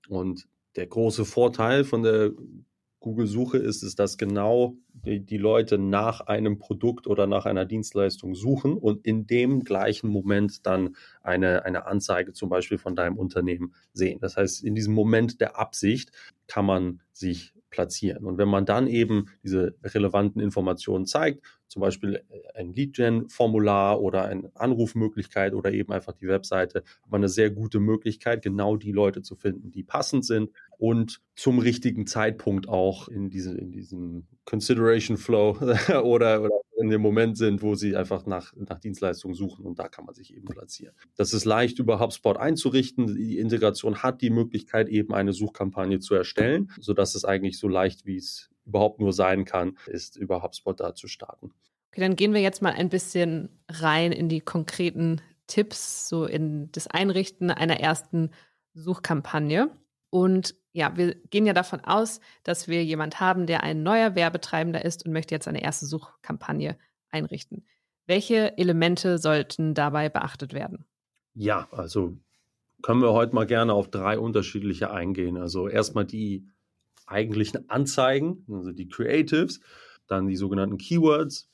Und 0.09 0.49
der 0.77 0.87
große 0.87 1.25
Vorteil 1.25 1.85
von 1.85 2.03
der 2.03 2.33
Google-Suche 3.07 3.59
ist 3.59 3.85
es, 3.85 3.95
dass 3.95 4.19
genau 4.19 4.75
die, 4.93 5.21
die, 5.21 5.37
Leute 5.39 5.79
nach 5.79 6.23
einem 6.23 6.59
Produkt 6.59 7.07
oder 7.07 7.29
nach 7.29 7.47
einer 7.47 7.65
Dienstleistung 7.65 8.35
suchen 8.35 8.77
und 8.77 9.07
in 9.07 9.29
dem 9.29 9.63
gleichen 9.63 10.11
Moment 10.11 10.67
dann 10.67 10.97
eine, 11.23 11.65
eine 11.65 11.87
Anzeige 11.87 12.33
zum 12.33 12.49
Beispiel 12.49 12.79
von 12.79 12.97
deinem 12.97 13.17
Unternehmen 13.17 13.75
sehen. 13.93 14.19
Das 14.21 14.37
heißt, 14.37 14.65
in 14.65 14.75
diesem 14.75 14.93
Moment 14.93 15.41
der 15.41 15.57
Absicht 15.57 16.11
kann 16.49 16.67
man 16.67 17.01
sich 17.13 17.55
platzieren. 17.71 18.25
Und 18.25 18.39
wenn 18.39 18.49
man 18.49 18.67
dann 18.67 18.89
eben 18.89 19.27
diese 19.45 19.77
relevanten 19.85 20.43
Informationen 20.43 21.07
zeigt, 21.07 21.45
zum 21.69 21.81
Beispiel 21.81 22.23
ein 22.55 22.73
Lead-Gen-Formular 22.73 24.01
oder 24.01 24.25
eine 24.25 24.51
Anrufmöglichkeit 24.55 25.55
oder 25.55 25.73
eben 25.73 25.93
einfach 25.93 26.13
die 26.13 26.29
Webseite, 26.29 26.79
hat 27.03 27.11
man 27.11 27.21
eine 27.21 27.29
sehr 27.29 27.51
gute 27.51 27.81
Möglichkeit, 27.81 28.43
genau 28.43 28.77
die 28.77 28.93
Leute 28.93 29.23
zu 29.23 29.37
finden, 29.37 29.71
die 29.73 29.83
passend 29.83 30.25
sind 30.25 30.51
und 30.79 31.21
zum 31.35 31.59
richtigen 31.59 32.07
Zeitpunkt 32.07 32.69
auch 32.69 33.09
in, 33.09 33.31
diese, 33.31 33.57
in 33.57 33.73
diesem 33.73 34.27
Consideration 34.45 35.17
Flow 35.17 35.59
oder, 36.03 36.43
oder 36.43 36.61
in 36.79 36.91
dem 36.91 37.01
Moment 37.01 37.37
sind, 37.37 37.63
wo 37.63 37.75
sie 37.75 37.97
einfach 37.97 38.27
nach, 38.27 38.53
nach 38.57 38.79
Dienstleistungen 38.79 39.35
suchen 39.35 39.65
und 39.65 39.79
da 39.79 39.89
kann 39.89 40.05
man 40.05 40.15
sich 40.15 40.35
eben 40.35 40.47
platzieren. 40.47 40.95
Das 41.17 41.33
ist 41.33 41.45
leicht 41.45 41.79
über 41.79 41.99
HubSpot 42.01 42.37
einzurichten. 42.37 43.15
Die 43.15 43.39
Integration 43.39 44.03
hat 44.03 44.21
die 44.21 44.31
Möglichkeit, 44.31 44.89
eben 44.89 45.15
eine 45.15 45.33
Suchkampagne 45.33 46.01
zu 46.01 46.15
erstellen, 46.15 46.71
sodass 46.79 47.15
es 47.15 47.25
eigentlich 47.25 47.59
so 47.59 47.69
leicht, 47.69 48.07
wie 48.07 48.17
es 48.17 48.51
überhaupt 48.67 49.01
nur 49.01 49.13
sein 49.13 49.45
kann, 49.45 49.77
ist, 49.87 50.17
über 50.17 50.43
HubSpot 50.43 50.79
da 50.79 50.95
zu 50.95 51.09
starten. 51.09 51.53
Okay, 51.93 52.01
dann 52.01 52.17
gehen 52.17 52.35
wir 52.35 52.41
jetzt 52.43 52.61
mal 52.61 52.73
ein 52.73 52.91
bisschen 52.91 53.49
rein 53.69 54.13
in 54.13 54.29
die 54.29 54.41
konkreten 54.41 55.23
Tipps, 55.47 56.09
so 56.09 56.25
in 56.27 56.71
das 56.73 56.89
Einrichten 56.89 57.51
einer 57.51 57.81
ersten 57.81 58.31
Suchkampagne. 58.75 59.71
Und 60.11 60.55
ja, 60.73 60.97
wir 60.97 61.15
gehen 61.15 61.47
ja 61.47 61.53
davon 61.53 61.81
aus, 61.81 62.21
dass 62.43 62.69
wir 62.69 62.85
jemand 62.85 63.21
haben, 63.21 63.47
der 63.47 63.63
ein 63.63 63.83
neuer 63.83 64.15
Werbetreibender 64.15 64.85
ist 64.85 65.07
und 65.07 65.13
möchte 65.13 65.35
jetzt 65.35 65.49
eine 65.49 65.63
erste 65.63 65.87
Suchkampagne 65.87 66.77
einrichten. 67.09 67.65
Welche 68.07 68.59
Elemente 68.59 69.19
sollten 69.19 69.75
dabei 69.75 70.09
beachtet 70.09 70.53
werden? 70.53 70.85
Ja, 71.35 71.69
also 71.71 72.17
können 72.83 73.01
wir 73.01 73.13
heute 73.13 73.35
mal 73.35 73.47
gerne 73.47 73.73
auf 73.73 73.91
drei 73.91 74.19
unterschiedliche 74.19 74.91
eingehen. 74.91 75.37
Also 75.37 75.69
erstmal 75.69 76.05
die 76.05 76.47
eigentlichen 77.07 77.69
Anzeigen, 77.71 78.45
also 78.51 78.73
die 78.73 78.89
Creatives, 78.89 79.61
dann 80.07 80.29
die 80.29 80.37
sogenannten 80.37 80.79
Keywords 80.79 81.49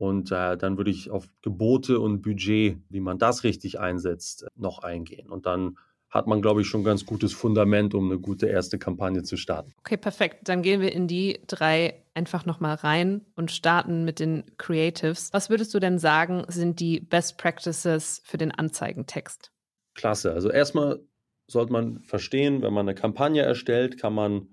und 0.00 0.32
äh, 0.32 0.56
dann 0.56 0.78
würde 0.78 0.90
ich 0.90 1.10
auf 1.10 1.28
Gebote 1.42 2.00
und 2.00 2.22
Budget, 2.22 2.78
wie 2.88 3.00
man 3.00 3.18
das 3.18 3.44
richtig 3.44 3.78
einsetzt, 3.78 4.46
noch 4.56 4.78
eingehen. 4.78 5.28
Und 5.28 5.44
dann 5.44 5.76
hat 6.08 6.26
man, 6.26 6.40
glaube 6.40 6.62
ich, 6.62 6.66
schon 6.66 6.80
ein 6.80 6.84
ganz 6.84 7.04
gutes 7.04 7.34
Fundament, 7.34 7.94
um 7.94 8.10
eine 8.10 8.18
gute 8.18 8.46
erste 8.46 8.78
Kampagne 8.78 9.22
zu 9.22 9.36
starten. 9.36 9.74
Okay, 9.80 9.98
perfekt. 9.98 10.48
Dann 10.48 10.62
gehen 10.62 10.80
wir 10.80 10.92
in 10.92 11.06
die 11.06 11.40
drei 11.46 12.02
einfach 12.14 12.46
nochmal 12.46 12.76
rein 12.76 13.26
und 13.36 13.50
starten 13.50 14.06
mit 14.06 14.20
den 14.20 14.44
Creatives. 14.56 15.28
Was 15.32 15.50
würdest 15.50 15.74
du 15.74 15.78
denn 15.78 15.98
sagen, 15.98 16.44
sind 16.48 16.80
die 16.80 17.00
Best 17.00 17.36
Practices 17.36 18.22
für 18.24 18.38
den 18.38 18.52
Anzeigentext? 18.52 19.52
Klasse. 19.94 20.32
Also 20.32 20.50
erstmal 20.50 21.00
sollte 21.46 21.72
man 21.72 22.00
verstehen, 22.04 22.62
wenn 22.62 22.72
man 22.72 22.88
eine 22.88 22.94
Kampagne 22.94 23.42
erstellt, 23.42 23.98
kann 23.98 24.14
man 24.14 24.48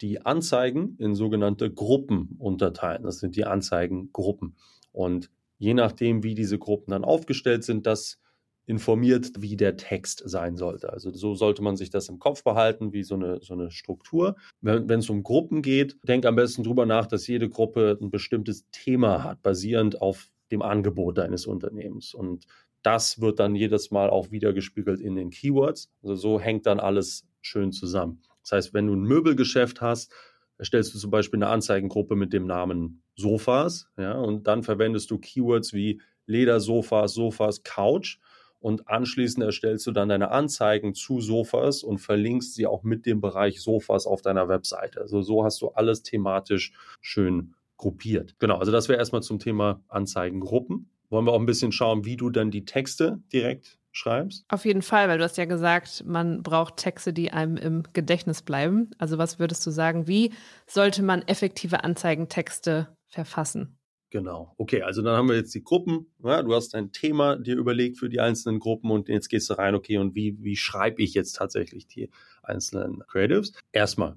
die 0.00 0.24
Anzeigen 0.24 0.96
in 0.98 1.14
sogenannte 1.14 1.70
Gruppen 1.70 2.36
unterteilen. 2.38 3.02
Das 3.02 3.18
sind 3.18 3.36
die 3.36 3.44
Anzeigengruppen. 3.44 4.56
Und 4.92 5.30
je 5.58 5.74
nachdem, 5.74 6.22
wie 6.22 6.34
diese 6.34 6.58
Gruppen 6.58 6.90
dann 6.90 7.04
aufgestellt 7.04 7.64
sind, 7.64 7.86
das 7.86 8.18
informiert, 8.66 9.32
wie 9.38 9.56
der 9.56 9.76
Text 9.76 10.22
sein 10.24 10.56
sollte. 10.56 10.92
Also 10.92 11.12
so 11.12 11.34
sollte 11.34 11.60
man 11.60 11.76
sich 11.76 11.90
das 11.90 12.08
im 12.08 12.18
Kopf 12.20 12.44
behalten, 12.44 12.92
wie 12.92 13.02
so 13.02 13.16
eine, 13.16 13.40
so 13.42 13.54
eine 13.54 13.70
Struktur. 13.70 14.36
Wenn, 14.60 14.88
es 14.90 15.10
um 15.10 15.24
Gruppen 15.24 15.60
geht, 15.60 15.96
denk 16.06 16.24
am 16.24 16.36
besten 16.36 16.62
darüber 16.62 16.86
nach, 16.86 17.06
dass 17.06 17.26
jede 17.26 17.48
Gruppe 17.48 17.98
ein 18.00 18.10
bestimmtes 18.10 18.70
Thema 18.70 19.24
hat, 19.24 19.42
basierend 19.42 20.00
auf 20.00 20.30
dem 20.52 20.62
Angebot 20.62 21.18
deines 21.18 21.46
Unternehmens. 21.46 22.14
Und 22.14 22.46
das 22.82 23.20
wird 23.20 23.40
dann 23.40 23.56
jedes 23.56 23.90
Mal 23.90 24.08
auch 24.08 24.30
wieder 24.30 24.52
gespiegelt 24.52 25.00
in 25.00 25.16
den 25.16 25.30
Keywords. 25.30 25.90
Also 26.02 26.14
so 26.14 26.40
hängt 26.40 26.66
dann 26.66 26.80
alles 26.80 27.26
schön 27.40 27.72
zusammen. 27.72 28.22
Das 28.42 28.52
heißt, 28.52 28.74
wenn 28.74 28.86
du 28.86 28.94
ein 28.94 29.02
Möbelgeschäft 29.02 29.80
hast, 29.80 30.12
erstellst 30.58 30.94
du 30.94 30.98
zum 30.98 31.10
Beispiel 31.10 31.38
eine 31.38 31.48
Anzeigengruppe 31.48 32.16
mit 32.16 32.32
dem 32.32 32.46
Namen 32.46 33.02
Sofas, 33.16 33.88
ja, 33.96 34.12
und 34.12 34.46
dann 34.46 34.62
verwendest 34.62 35.10
du 35.10 35.18
Keywords 35.18 35.72
wie 35.72 36.00
Ledersofas, 36.26 37.14
Sofas, 37.14 37.62
Couch 37.62 38.18
und 38.60 38.88
anschließend 38.88 39.44
erstellst 39.44 39.86
du 39.86 39.90
dann 39.90 40.10
deine 40.10 40.30
Anzeigen 40.30 40.94
zu 40.94 41.20
Sofas 41.20 41.82
und 41.82 41.98
verlinkst 41.98 42.54
sie 42.54 42.66
auch 42.66 42.82
mit 42.82 43.06
dem 43.06 43.20
Bereich 43.20 43.60
Sofas 43.60 44.06
auf 44.06 44.20
deiner 44.20 44.48
Webseite. 44.48 45.00
Also 45.00 45.22
so 45.22 45.44
hast 45.44 45.62
du 45.62 45.68
alles 45.68 46.02
thematisch 46.02 46.72
schön 47.00 47.54
gruppiert. 47.78 48.36
Genau, 48.38 48.58
also 48.58 48.70
das 48.70 48.90
wäre 48.90 48.98
erstmal 48.98 49.22
zum 49.22 49.38
Thema 49.38 49.82
Anzeigengruppen. 49.88 50.90
Wollen 51.08 51.26
wir 51.26 51.32
auch 51.32 51.40
ein 51.40 51.46
bisschen 51.46 51.72
schauen, 51.72 52.04
wie 52.04 52.16
du 52.16 52.28
dann 52.28 52.50
die 52.50 52.66
Texte 52.66 53.20
direkt 53.32 53.79
schreibst? 53.92 54.44
Auf 54.48 54.64
jeden 54.64 54.82
Fall, 54.82 55.08
weil 55.08 55.18
du 55.18 55.24
hast 55.24 55.36
ja 55.36 55.44
gesagt, 55.44 56.04
man 56.06 56.42
braucht 56.42 56.76
Texte, 56.76 57.12
die 57.12 57.32
einem 57.32 57.56
im 57.56 57.82
Gedächtnis 57.92 58.42
bleiben. 58.42 58.90
Also 58.98 59.18
was 59.18 59.38
würdest 59.38 59.66
du 59.66 59.70
sagen, 59.70 60.06
wie 60.06 60.32
sollte 60.66 61.02
man 61.02 61.22
effektive 61.22 61.84
Anzeigentexte 61.84 62.88
verfassen? 63.06 63.76
Genau. 64.10 64.54
Okay, 64.58 64.82
also 64.82 65.02
dann 65.02 65.16
haben 65.16 65.28
wir 65.28 65.36
jetzt 65.36 65.54
die 65.54 65.62
Gruppen. 65.62 66.12
Ja, 66.22 66.42
du 66.42 66.52
hast 66.52 66.74
ein 66.74 66.90
Thema 66.90 67.36
dir 67.36 67.56
überlegt 67.56 67.96
für 67.96 68.08
die 68.08 68.20
einzelnen 68.20 68.58
Gruppen 68.58 68.90
und 68.90 69.08
jetzt 69.08 69.28
gehst 69.28 69.48
du 69.50 69.54
rein, 69.54 69.76
okay, 69.76 69.98
und 69.98 70.16
wie, 70.16 70.36
wie 70.40 70.56
schreibe 70.56 71.00
ich 71.02 71.14
jetzt 71.14 71.36
tatsächlich 71.36 71.86
die 71.86 72.10
einzelnen 72.42 73.04
Creatives? 73.06 73.52
Erstmal, 73.70 74.16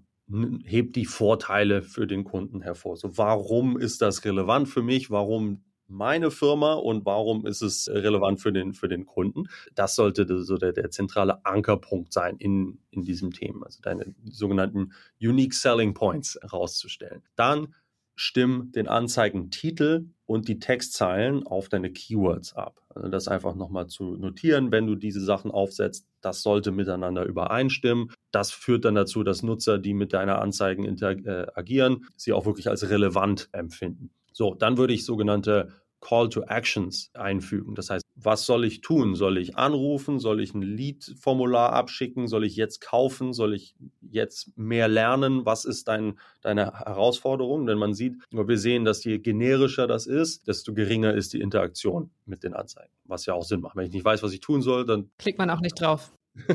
hebt 0.66 0.96
die 0.96 1.06
Vorteile 1.06 1.84
für 1.84 2.08
den 2.08 2.24
Kunden 2.24 2.62
hervor. 2.62 2.98
So, 2.98 3.18
warum 3.18 3.78
ist 3.78 4.02
das 4.02 4.26
relevant 4.26 4.68
für 4.68 4.82
mich? 4.82 5.12
Warum 5.12 5.64
meine 5.88 6.32
Firma 6.32 6.74
und 6.74 7.06
warum 7.06 7.46
ist 7.46 7.62
es 7.62 7.90
relevant 7.90 8.42
für 8.42 8.52
den, 8.52 8.74
für 8.74 8.88
den 8.88 9.06
Kunden? 9.06 9.48
Das 9.76 9.96
sollte 9.96 10.44
so 10.44 10.58
der, 10.58 10.74
der 10.74 10.90
zentrale 10.90 11.46
Ankerpunkt 11.46 12.14
sein 12.14 12.38
in, 12.38 12.80
in 12.90 13.04
diesem 13.04 13.32
Thema, 13.32 13.66
also 13.66 13.82
deine 13.82 14.16
sogenannten 14.26 14.94
Unique 15.22 15.54
Selling 15.54 15.94
Points 15.94 16.38
herauszustellen. 16.42 17.24
Dann 17.36 17.74
stimm 18.16 18.72
den 18.72 18.88
Anzeigentitel 18.88 20.06
und 20.26 20.48
die 20.48 20.60
Textzeilen 20.60 21.46
auf 21.46 21.70
deine 21.70 21.92
Keywords 21.92 22.54
ab. 22.54 22.82
Also 22.90 23.10
das 23.10 23.28
einfach 23.28 23.56
nochmal 23.56 23.88
zu 23.88 24.16
notieren, 24.18 24.72
wenn 24.72 24.86
du 24.86 24.96
diese 24.96 25.24
Sachen 25.24 25.52
aufsetzt, 25.52 26.08
das 26.22 26.44
sollte 26.44 26.72
miteinander 26.72 27.26
übereinstimmen. 27.26 28.12
Das 28.32 28.52
führt 28.52 28.86
dann 28.86 28.96
dazu, 28.96 29.24
dass 29.24 29.44
Nutzer, 29.44 29.80
die 29.80 29.94
mit 29.94 30.14
deiner 30.14 30.42
Anzeigen 30.42 30.86
interagieren, 30.86 32.06
sie 32.16 32.34
auch 32.34 32.46
wirklich 32.46 32.70
als 32.70 32.90
relevant 32.90 33.50
empfinden. 33.52 34.12
So, 34.34 34.54
dann 34.56 34.78
würde 34.78 34.94
ich 34.94 35.06
sogenannte 35.06 35.72
Call 36.04 36.28
to 36.28 36.42
Actions 36.42 37.12
einfügen. 37.14 37.76
Das 37.76 37.90
heißt, 37.90 38.04
was 38.16 38.46
soll 38.46 38.66
ich 38.66 38.82
tun? 38.82 39.16
Soll 39.16 39.38
ich 39.38 39.56
anrufen? 39.58 40.20
Soll 40.20 40.42
ich 40.42 40.54
ein 40.54 40.62
Lead-Formular 40.62 41.72
abschicken? 41.72 42.28
Soll 42.28 42.44
ich 42.44 42.58
jetzt 42.58 42.82
kaufen? 42.82 43.32
Soll 43.32 43.54
ich 43.54 43.74
jetzt 44.02 44.52
mehr 44.58 44.90
lernen? 44.90 45.46
Was 45.46 45.64
ist 45.64 45.88
dein, 45.88 46.20
deine 46.42 46.74
Herausforderung? 46.74 47.66
Denn 47.66 47.78
man 47.78 47.94
sieht, 47.94 48.18
wir 48.32 48.58
sehen, 48.58 48.84
dass 48.84 49.06
je 49.06 49.20
generischer 49.20 49.88
das 49.88 50.06
ist, 50.06 50.46
desto 50.48 50.74
geringer 50.74 51.14
ist 51.14 51.32
die 51.32 51.40
Interaktion 51.40 52.12
mit 52.26 52.44
den 52.44 52.54
Anzeigen. 52.54 52.92
Was 53.06 53.26
ja 53.26 53.34
auch 53.34 53.44
Sinn 53.44 53.62
macht. 53.62 53.78
Wenn 53.78 53.86
ich 53.86 53.94
nicht 53.94 54.06
weiß, 54.06 54.24
was 54.24 54.34
ich 54.34 54.42
tun 54.42 54.62
soll, 54.62 54.86
dann 54.86 55.10
klickt 55.18 55.38
man 55.38 55.50
auch 55.50 55.62
nicht 55.62 55.80
drauf. 55.80 56.12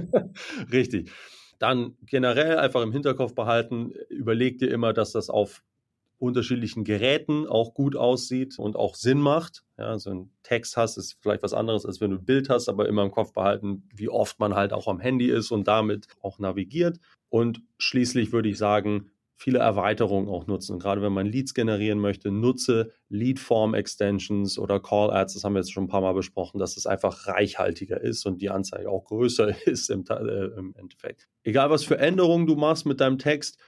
Richtig. 0.73 1.11
Dann 1.59 1.97
generell 2.03 2.59
einfach 2.59 2.83
im 2.83 2.93
Hinterkopf 2.93 3.35
behalten, 3.35 3.93
überleg 4.11 4.59
dir 4.59 4.71
immer, 4.71 4.93
dass 4.93 5.13
das 5.13 5.31
auf 5.31 5.63
unterschiedlichen 6.19 6.85
Geräten 6.85 7.47
auch 7.47 7.75
gut 7.75 7.97
aussieht 7.97 8.59
und 8.59 8.77
auch 8.77 8.97
Sinn 8.97 9.21
macht. 9.21 9.65
Ja, 9.79 9.99
so 9.99 10.11
ein 10.11 10.31
Text 10.43 10.77
hast, 10.77 10.97
ist 10.97 11.17
vielleicht 11.21 11.43
was 11.43 11.55
anderes, 11.55 11.87
als 11.87 12.01
wenn 12.01 12.11
du 12.11 12.19
ein 12.19 12.25
Bild 12.25 12.49
hast, 12.49 12.69
aber 12.69 12.89
immer 12.89 13.05
im 13.05 13.11
Kopf 13.11 13.33
behalten, 13.33 13.89
wie 13.95 14.09
oft 14.09 14.41
man 14.41 14.55
halt 14.55 14.73
auch 14.73 14.89
am 14.89 14.99
Handy 14.99 15.27
ist 15.27 15.53
und 15.53 15.69
damit 15.69 16.09
auch 16.21 16.39
navigiert. 16.39 16.99
Und 17.29 17.63
schließlich 17.79 18.33
würde 18.33 18.49
ich 18.49 18.59
sagen, 18.59 19.11
viele 19.39 19.61
Erweiterungen 19.61 20.29
auch 20.29 20.49
nutzen. 20.49 20.75
Und 20.75 20.79
gerade 20.81 21.01
wenn 21.01 21.13
man 21.13 21.27
Leads 21.27 21.55
generieren 21.55 22.01
möchte, 22.01 22.33
nutze 22.33 22.91
Lead-Form-Extensions 23.09 24.59
oder 24.59 24.81
Call-Ads. 24.81 25.35
Das 25.35 25.45
haben 25.45 25.55
wir 25.55 25.61
jetzt 25.61 25.73
schon 25.73 25.85
ein 25.85 25.89
paar 25.89 26.01
Mal 26.01 26.13
besprochen, 26.13 26.59
dass 26.59 26.77
es 26.77 26.87
einfach 26.87 27.29
reichhaltiger 27.29 28.01
ist 28.01 28.27
und 28.27 28.43
die 28.43 28.51
Anzeige 28.51 28.91
auch 28.91 29.05
größer 29.05 29.55
ist 29.67 29.91
im, 29.91 30.05
äh, 30.11 30.47
im 30.59 30.75
Endeffekt. 30.77 31.29
Egal, 31.45 31.71
was 31.71 31.85
für 31.85 31.99
Änderungen 31.99 32.49
du 32.49 32.57
machst 32.57 32.85
mit 32.85 33.01
deinem 33.01 33.19
Text, 33.19 33.59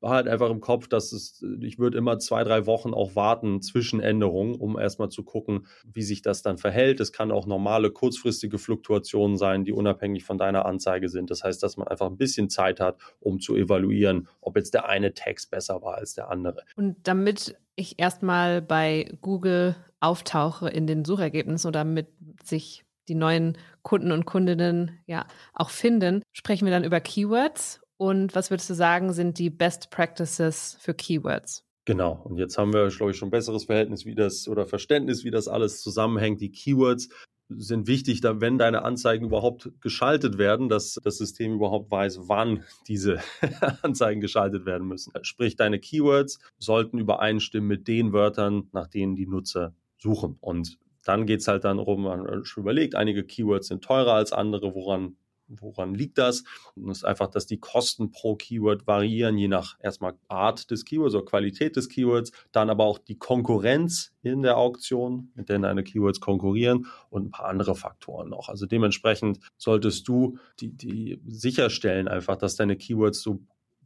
war 0.00 0.12
halt 0.12 0.28
einfach 0.28 0.50
im 0.50 0.60
Kopf, 0.60 0.88
dass 0.88 1.12
es, 1.12 1.44
ich 1.60 1.78
würde 1.78 1.98
immer 1.98 2.18
zwei, 2.18 2.44
drei 2.44 2.66
Wochen 2.66 2.94
auch 2.94 3.16
warten 3.16 3.60
zwischen 3.62 4.00
Änderungen, 4.00 4.54
um 4.54 4.78
erstmal 4.78 5.10
zu 5.10 5.22
gucken, 5.22 5.66
wie 5.84 6.02
sich 6.02 6.22
das 6.22 6.42
dann 6.42 6.58
verhält. 6.58 7.00
Es 7.00 7.12
kann 7.12 7.30
auch 7.30 7.46
normale 7.46 7.90
kurzfristige 7.90 8.58
Fluktuationen 8.58 9.36
sein, 9.36 9.64
die 9.64 9.72
unabhängig 9.72 10.24
von 10.24 10.38
deiner 10.38 10.66
Anzeige 10.66 11.08
sind. 11.08 11.30
Das 11.30 11.44
heißt, 11.44 11.62
dass 11.62 11.76
man 11.76 11.88
einfach 11.88 12.06
ein 12.06 12.16
bisschen 12.16 12.48
Zeit 12.48 12.80
hat, 12.80 12.98
um 13.20 13.40
zu 13.40 13.56
evaluieren, 13.56 14.28
ob 14.40 14.56
jetzt 14.56 14.74
der 14.74 14.88
eine 14.88 15.14
Text 15.14 15.50
besser 15.50 15.82
war 15.82 15.96
als 15.96 16.14
der 16.14 16.30
andere. 16.30 16.64
Und 16.76 16.96
damit 17.04 17.56
ich 17.76 17.98
erstmal 17.98 18.62
bei 18.62 19.12
Google 19.20 19.76
auftauche 20.00 20.68
in 20.68 20.86
den 20.86 21.04
Suchergebnissen 21.04 21.68
oder 21.68 21.80
damit 21.80 22.08
sich 22.42 22.84
die 23.08 23.14
neuen 23.14 23.58
Kunden 23.82 24.12
und 24.12 24.24
Kundinnen 24.24 25.00
ja 25.06 25.26
auch 25.52 25.70
finden, 25.70 26.22
sprechen 26.32 26.64
wir 26.64 26.72
dann 26.72 26.84
über 26.84 27.00
Keywords. 27.00 27.80
Und 28.00 28.34
was 28.34 28.50
würdest 28.50 28.70
du 28.70 28.74
sagen, 28.74 29.12
sind 29.12 29.38
die 29.38 29.50
Best 29.50 29.90
Practices 29.90 30.74
für 30.80 30.94
Keywords? 30.94 31.66
Genau. 31.84 32.18
Und 32.24 32.38
jetzt 32.38 32.56
haben 32.56 32.72
wir, 32.72 32.88
glaube 32.88 33.12
ich, 33.12 33.18
schon 33.18 33.28
ein 33.28 33.30
besseres 33.30 33.64
Verhältnis, 33.64 34.06
wie 34.06 34.14
das 34.14 34.48
oder 34.48 34.64
Verständnis, 34.64 35.22
wie 35.22 35.30
das 35.30 35.48
alles 35.48 35.82
zusammenhängt. 35.82 36.40
Die 36.40 36.50
Keywords 36.50 37.10
sind 37.50 37.88
wichtig, 37.88 38.22
wenn 38.22 38.56
deine 38.56 38.84
Anzeigen 38.84 39.26
überhaupt 39.26 39.70
geschaltet 39.82 40.38
werden, 40.38 40.70
dass 40.70 40.94
das 41.04 41.18
System 41.18 41.52
überhaupt 41.52 41.90
weiß, 41.90 42.20
wann 42.22 42.64
diese 42.88 43.18
Anzeigen 43.82 44.22
geschaltet 44.22 44.64
werden 44.64 44.88
müssen. 44.88 45.12
Sprich, 45.20 45.56
deine 45.56 45.78
Keywords 45.78 46.38
sollten 46.58 46.96
übereinstimmen 46.96 47.68
mit 47.68 47.86
den 47.86 48.14
Wörtern, 48.14 48.70
nach 48.72 48.86
denen 48.86 49.14
die 49.14 49.26
Nutzer 49.26 49.74
suchen. 49.98 50.38
Und 50.40 50.78
dann 51.04 51.26
geht 51.26 51.40
es 51.40 51.48
halt 51.48 51.64
darum, 51.64 52.04
man 52.04 52.46
schon 52.46 52.62
überlegt, 52.62 52.94
einige 52.94 53.24
Keywords 53.24 53.68
sind 53.68 53.84
teurer 53.84 54.14
als 54.14 54.32
andere, 54.32 54.74
woran 54.74 55.16
Woran 55.50 55.94
liegt 55.94 56.18
das? 56.18 56.44
Und 56.74 56.88
das 56.88 56.98
ist 56.98 57.04
einfach, 57.04 57.28
dass 57.28 57.46
die 57.46 57.58
Kosten 57.58 58.10
pro 58.12 58.36
Keyword 58.36 58.86
variieren, 58.86 59.36
je 59.36 59.48
nach 59.48 59.76
erstmal 59.80 60.14
Art 60.28 60.70
des 60.70 60.84
Keywords 60.84 61.14
oder 61.14 61.24
Qualität 61.24 61.76
des 61.76 61.88
Keywords, 61.88 62.32
dann 62.52 62.70
aber 62.70 62.84
auch 62.84 62.98
die 62.98 63.18
Konkurrenz 63.18 64.12
in 64.22 64.42
der 64.42 64.56
Auktion, 64.56 65.30
mit 65.34 65.48
der 65.48 65.58
deine 65.58 65.82
Keywords 65.82 66.20
konkurrieren 66.20 66.86
und 67.08 67.26
ein 67.26 67.30
paar 67.30 67.46
andere 67.46 67.74
Faktoren 67.74 68.28
noch. 68.28 68.48
Also 68.48 68.66
dementsprechend 68.66 69.40
solltest 69.56 70.06
du 70.08 70.38
die, 70.60 70.74
die 70.74 71.20
sicherstellen 71.26 72.08
einfach, 72.08 72.36
dass 72.36 72.56
deine 72.56 72.76
Keywords 72.76 73.20
so 73.20 73.40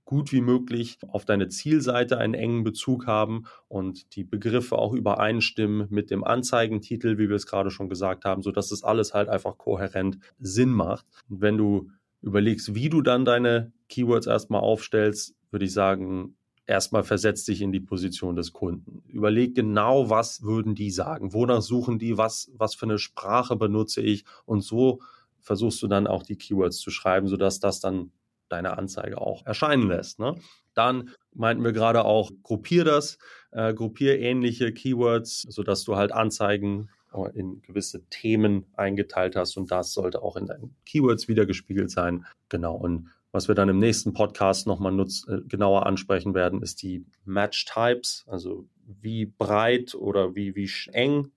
gut 0.04 0.32
wie 0.32 0.40
möglich 0.40 0.98
auf 1.08 1.24
deine 1.24 1.48
Zielseite 1.48 2.18
einen 2.18 2.34
engen 2.34 2.64
Bezug 2.64 3.06
haben 3.06 3.44
und 3.68 4.14
die 4.16 4.24
Begriffe 4.24 4.76
auch 4.76 4.92
übereinstimmen 4.92 5.86
mit 5.90 6.10
dem 6.10 6.24
Anzeigentitel, 6.24 7.18
wie 7.18 7.28
wir 7.28 7.36
es 7.36 7.46
gerade 7.46 7.70
schon 7.70 7.88
gesagt 7.88 8.24
haben, 8.24 8.42
sodass 8.42 8.68
das 8.68 8.84
alles 8.84 9.14
halt 9.14 9.28
einfach 9.28 9.56
kohärent 9.56 10.18
Sinn 10.38 10.70
macht. 10.70 11.06
Und 11.28 11.40
wenn 11.40 11.56
du 11.56 11.90
überlegst, 12.22 12.74
wie 12.74 12.88
du 12.88 13.02
dann 13.02 13.24
deine 13.24 13.72
Keywords 13.88 14.26
erstmal 14.26 14.60
aufstellst, 14.60 15.34
würde 15.50 15.66
ich 15.66 15.72
sagen, 15.72 16.36
erstmal 16.66 17.04
versetz 17.04 17.44
dich 17.44 17.60
in 17.60 17.72
die 17.72 17.80
Position 17.80 18.36
des 18.36 18.52
Kunden. 18.52 19.02
Überleg 19.08 19.54
genau, 19.54 20.10
was 20.10 20.42
würden 20.42 20.74
die 20.74 20.90
sagen? 20.90 21.32
Wonach 21.32 21.62
suchen 21.62 21.98
die? 21.98 22.16
Was, 22.16 22.50
was 22.56 22.74
für 22.74 22.86
eine 22.86 22.98
Sprache 22.98 23.56
benutze 23.56 24.00
ich? 24.00 24.24
Und 24.46 24.62
so 24.62 25.00
versuchst 25.40 25.82
du 25.82 25.88
dann 25.88 26.06
auch 26.06 26.22
die 26.22 26.36
Keywords 26.36 26.78
zu 26.78 26.90
schreiben, 26.90 27.28
sodass 27.28 27.60
das 27.60 27.80
dann 27.80 28.10
deine 28.54 28.78
Anzeige 28.78 29.20
auch 29.20 29.44
erscheinen 29.44 29.88
lässt. 29.88 30.20
Ne? 30.20 30.36
Dann 30.74 31.10
meinten 31.32 31.64
wir 31.64 31.72
gerade 31.72 32.04
auch, 32.04 32.30
gruppier 32.42 32.84
das, 32.84 33.18
äh, 33.50 33.74
gruppier 33.74 34.18
ähnliche 34.18 34.72
Keywords, 34.72 35.42
sodass 35.42 35.84
du 35.84 35.96
halt 35.96 36.12
Anzeigen 36.12 36.88
in 37.34 37.62
gewisse 37.62 38.04
Themen 38.08 38.66
eingeteilt 38.74 39.36
hast 39.36 39.56
und 39.56 39.70
das 39.70 39.92
sollte 39.92 40.20
auch 40.22 40.36
in 40.36 40.46
deinen 40.46 40.74
Keywords 40.84 41.28
wiedergespiegelt 41.28 41.88
sein. 41.88 42.26
Genau. 42.48 42.74
Und 42.74 43.08
was 43.30 43.46
wir 43.46 43.54
dann 43.54 43.68
im 43.68 43.78
nächsten 43.78 44.12
Podcast 44.12 44.66
nochmal 44.66 44.92
nutz, 44.92 45.26
äh, 45.28 45.40
genauer 45.46 45.86
ansprechen 45.86 46.34
werden, 46.34 46.62
ist 46.62 46.82
die 46.82 47.04
Match 47.24 47.66
Types, 47.66 48.24
also 48.28 48.66
wie 48.84 49.26
breit 49.26 49.94
oder 49.94 50.34
wie, 50.34 50.54
wie 50.56 50.70
eng 50.92 51.30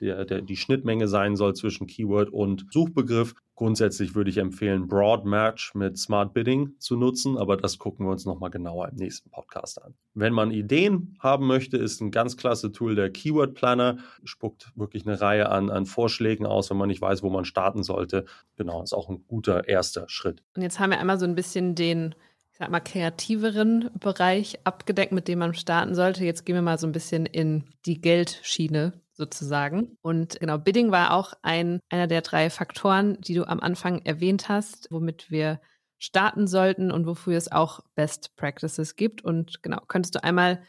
der, 0.00 0.24
der, 0.24 0.42
die 0.42 0.56
Schnittmenge 0.56 1.08
sein 1.08 1.36
soll 1.36 1.54
zwischen 1.54 1.86
Keyword 1.86 2.30
und 2.30 2.66
Suchbegriff. 2.70 3.34
Grundsätzlich 3.54 4.14
würde 4.14 4.30
ich 4.30 4.38
empfehlen, 4.38 4.88
Broad 4.88 5.24
Match 5.24 5.74
mit 5.74 5.96
Smart 5.98 6.34
Bidding 6.34 6.74
zu 6.78 6.96
nutzen, 6.96 7.36
aber 7.36 7.56
das 7.56 7.78
gucken 7.78 8.06
wir 8.06 8.10
uns 8.10 8.24
nochmal 8.24 8.50
genauer 8.50 8.88
im 8.88 8.96
nächsten 8.96 9.30
Podcast 9.30 9.80
an. 9.80 9.94
Wenn 10.14 10.32
man 10.32 10.50
Ideen 10.50 11.16
haben 11.20 11.46
möchte, 11.46 11.76
ist 11.76 12.00
ein 12.00 12.10
ganz 12.10 12.36
klasse 12.36 12.72
Tool 12.72 12.94
der 12.94 13.10
Keyword 13.10 13.54
Planner. 13.54 13.98
Spuckt 14.24 14.72
wirklich 14.74 15.06
eine 15.06 15.20
Reihe 15.20 15.48
an, 15.50 15.70
an 15.70 15.86
Vorschlägen 15.86 16.46
aus, 16.46 16.70
wenn 16.70 16.78
man 16.78 16.88
nicht 16.88 17.00
weiß, 17.02 17.22
wo 17.22 17.30
man 17.30 17.44
starten 17.44 17.82
sollte. 17.82 18.24
Genau, 18.56 18.82
ist 18.82 18.94
auch 18.94 19.08
ein 19.08 19.24
guter 19.28 19.68
erster 19.68 20.08
Schritt. 20.08 20.42
Und 20.56 20.62
jetzt 20.62 20.80
haben 20.80 20.90
wir 20.90 20.98
einmal 20.98 21.18
so 21.18 21.26
ein 21.26 21.34
bisschen 21.34 21.74
den 21.74 22.14
ich 22.50 22.58
sag 22.58 22.70
mal, 22.70 22.80
kreativeren 22.80 23.90
Bereich 23.98 24.58
abgedeckt, 24.64 25.12
mit 25.12 25.26
dem 25.26 25.38
man 25.38 25.54
starten 25.54 25.94
sollte. 25.94 26.22
Jetzt 26.24 26.44
gehen 26.44 26.54
wir 26.54 26.62
mal 26.62 26.78
so 26.78 26.86
ein 26.86 26.92
bisschen 26.92 27.24
in 27.24 27.64
die 27.86 27.98
Geldschiene 27.98 28.92
sozusagen. 29.22 29.96
Und 30.02 30.40
genau, 30.40 30.58
Bidding 30.58 30.90
war 30.90 31.14
auch 31.14 31.34
ein, 31.42 31.78
einer 31.90 32.08
der 32.08 32.22
drei 32.22 32.50
Faktoren, 32.50 33.20
die 33.20 33.34
du 33.34 33.46
am 33.46 33.60
Anfang 33.60 34.02
erwähnt 34.02 34.48
hast, 34.48 34.88
womit 34.90 35.30
wir 35.30 35.60
starten 35.98 36.48
sollten 36.48 36.90
und 36.90 37.06
wofür 37.06 37.36
es 37.36 37.52
auch 37.52 37.80
Best 37.94 38.34
Practices 38.34 38.96
gibt. 38.96 39.22
Und 39.22 39.62
genau, 39.62 39.78
könntest 39.86 40.16
du 40.16 40.24
einmal 40.24 40.62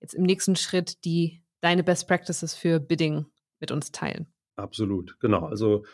jetzt 0.00 0.14
im 0.14 0.22
nächsten 0.22 0.54
Schritt 0.54 1.04
die 1.04 1.42
deine 1.60 1.82
Best 1.82 2.06
Practices 2.06 2.54
für 2.54 2.78
Bidding 2.78 3.26
mit 3.58 3.72
uns 3.72 3.90
teilen? 3.90 4.26
Absolut, 4.54 5.18
genau. 5.18 5.46
Also 5.46 5.84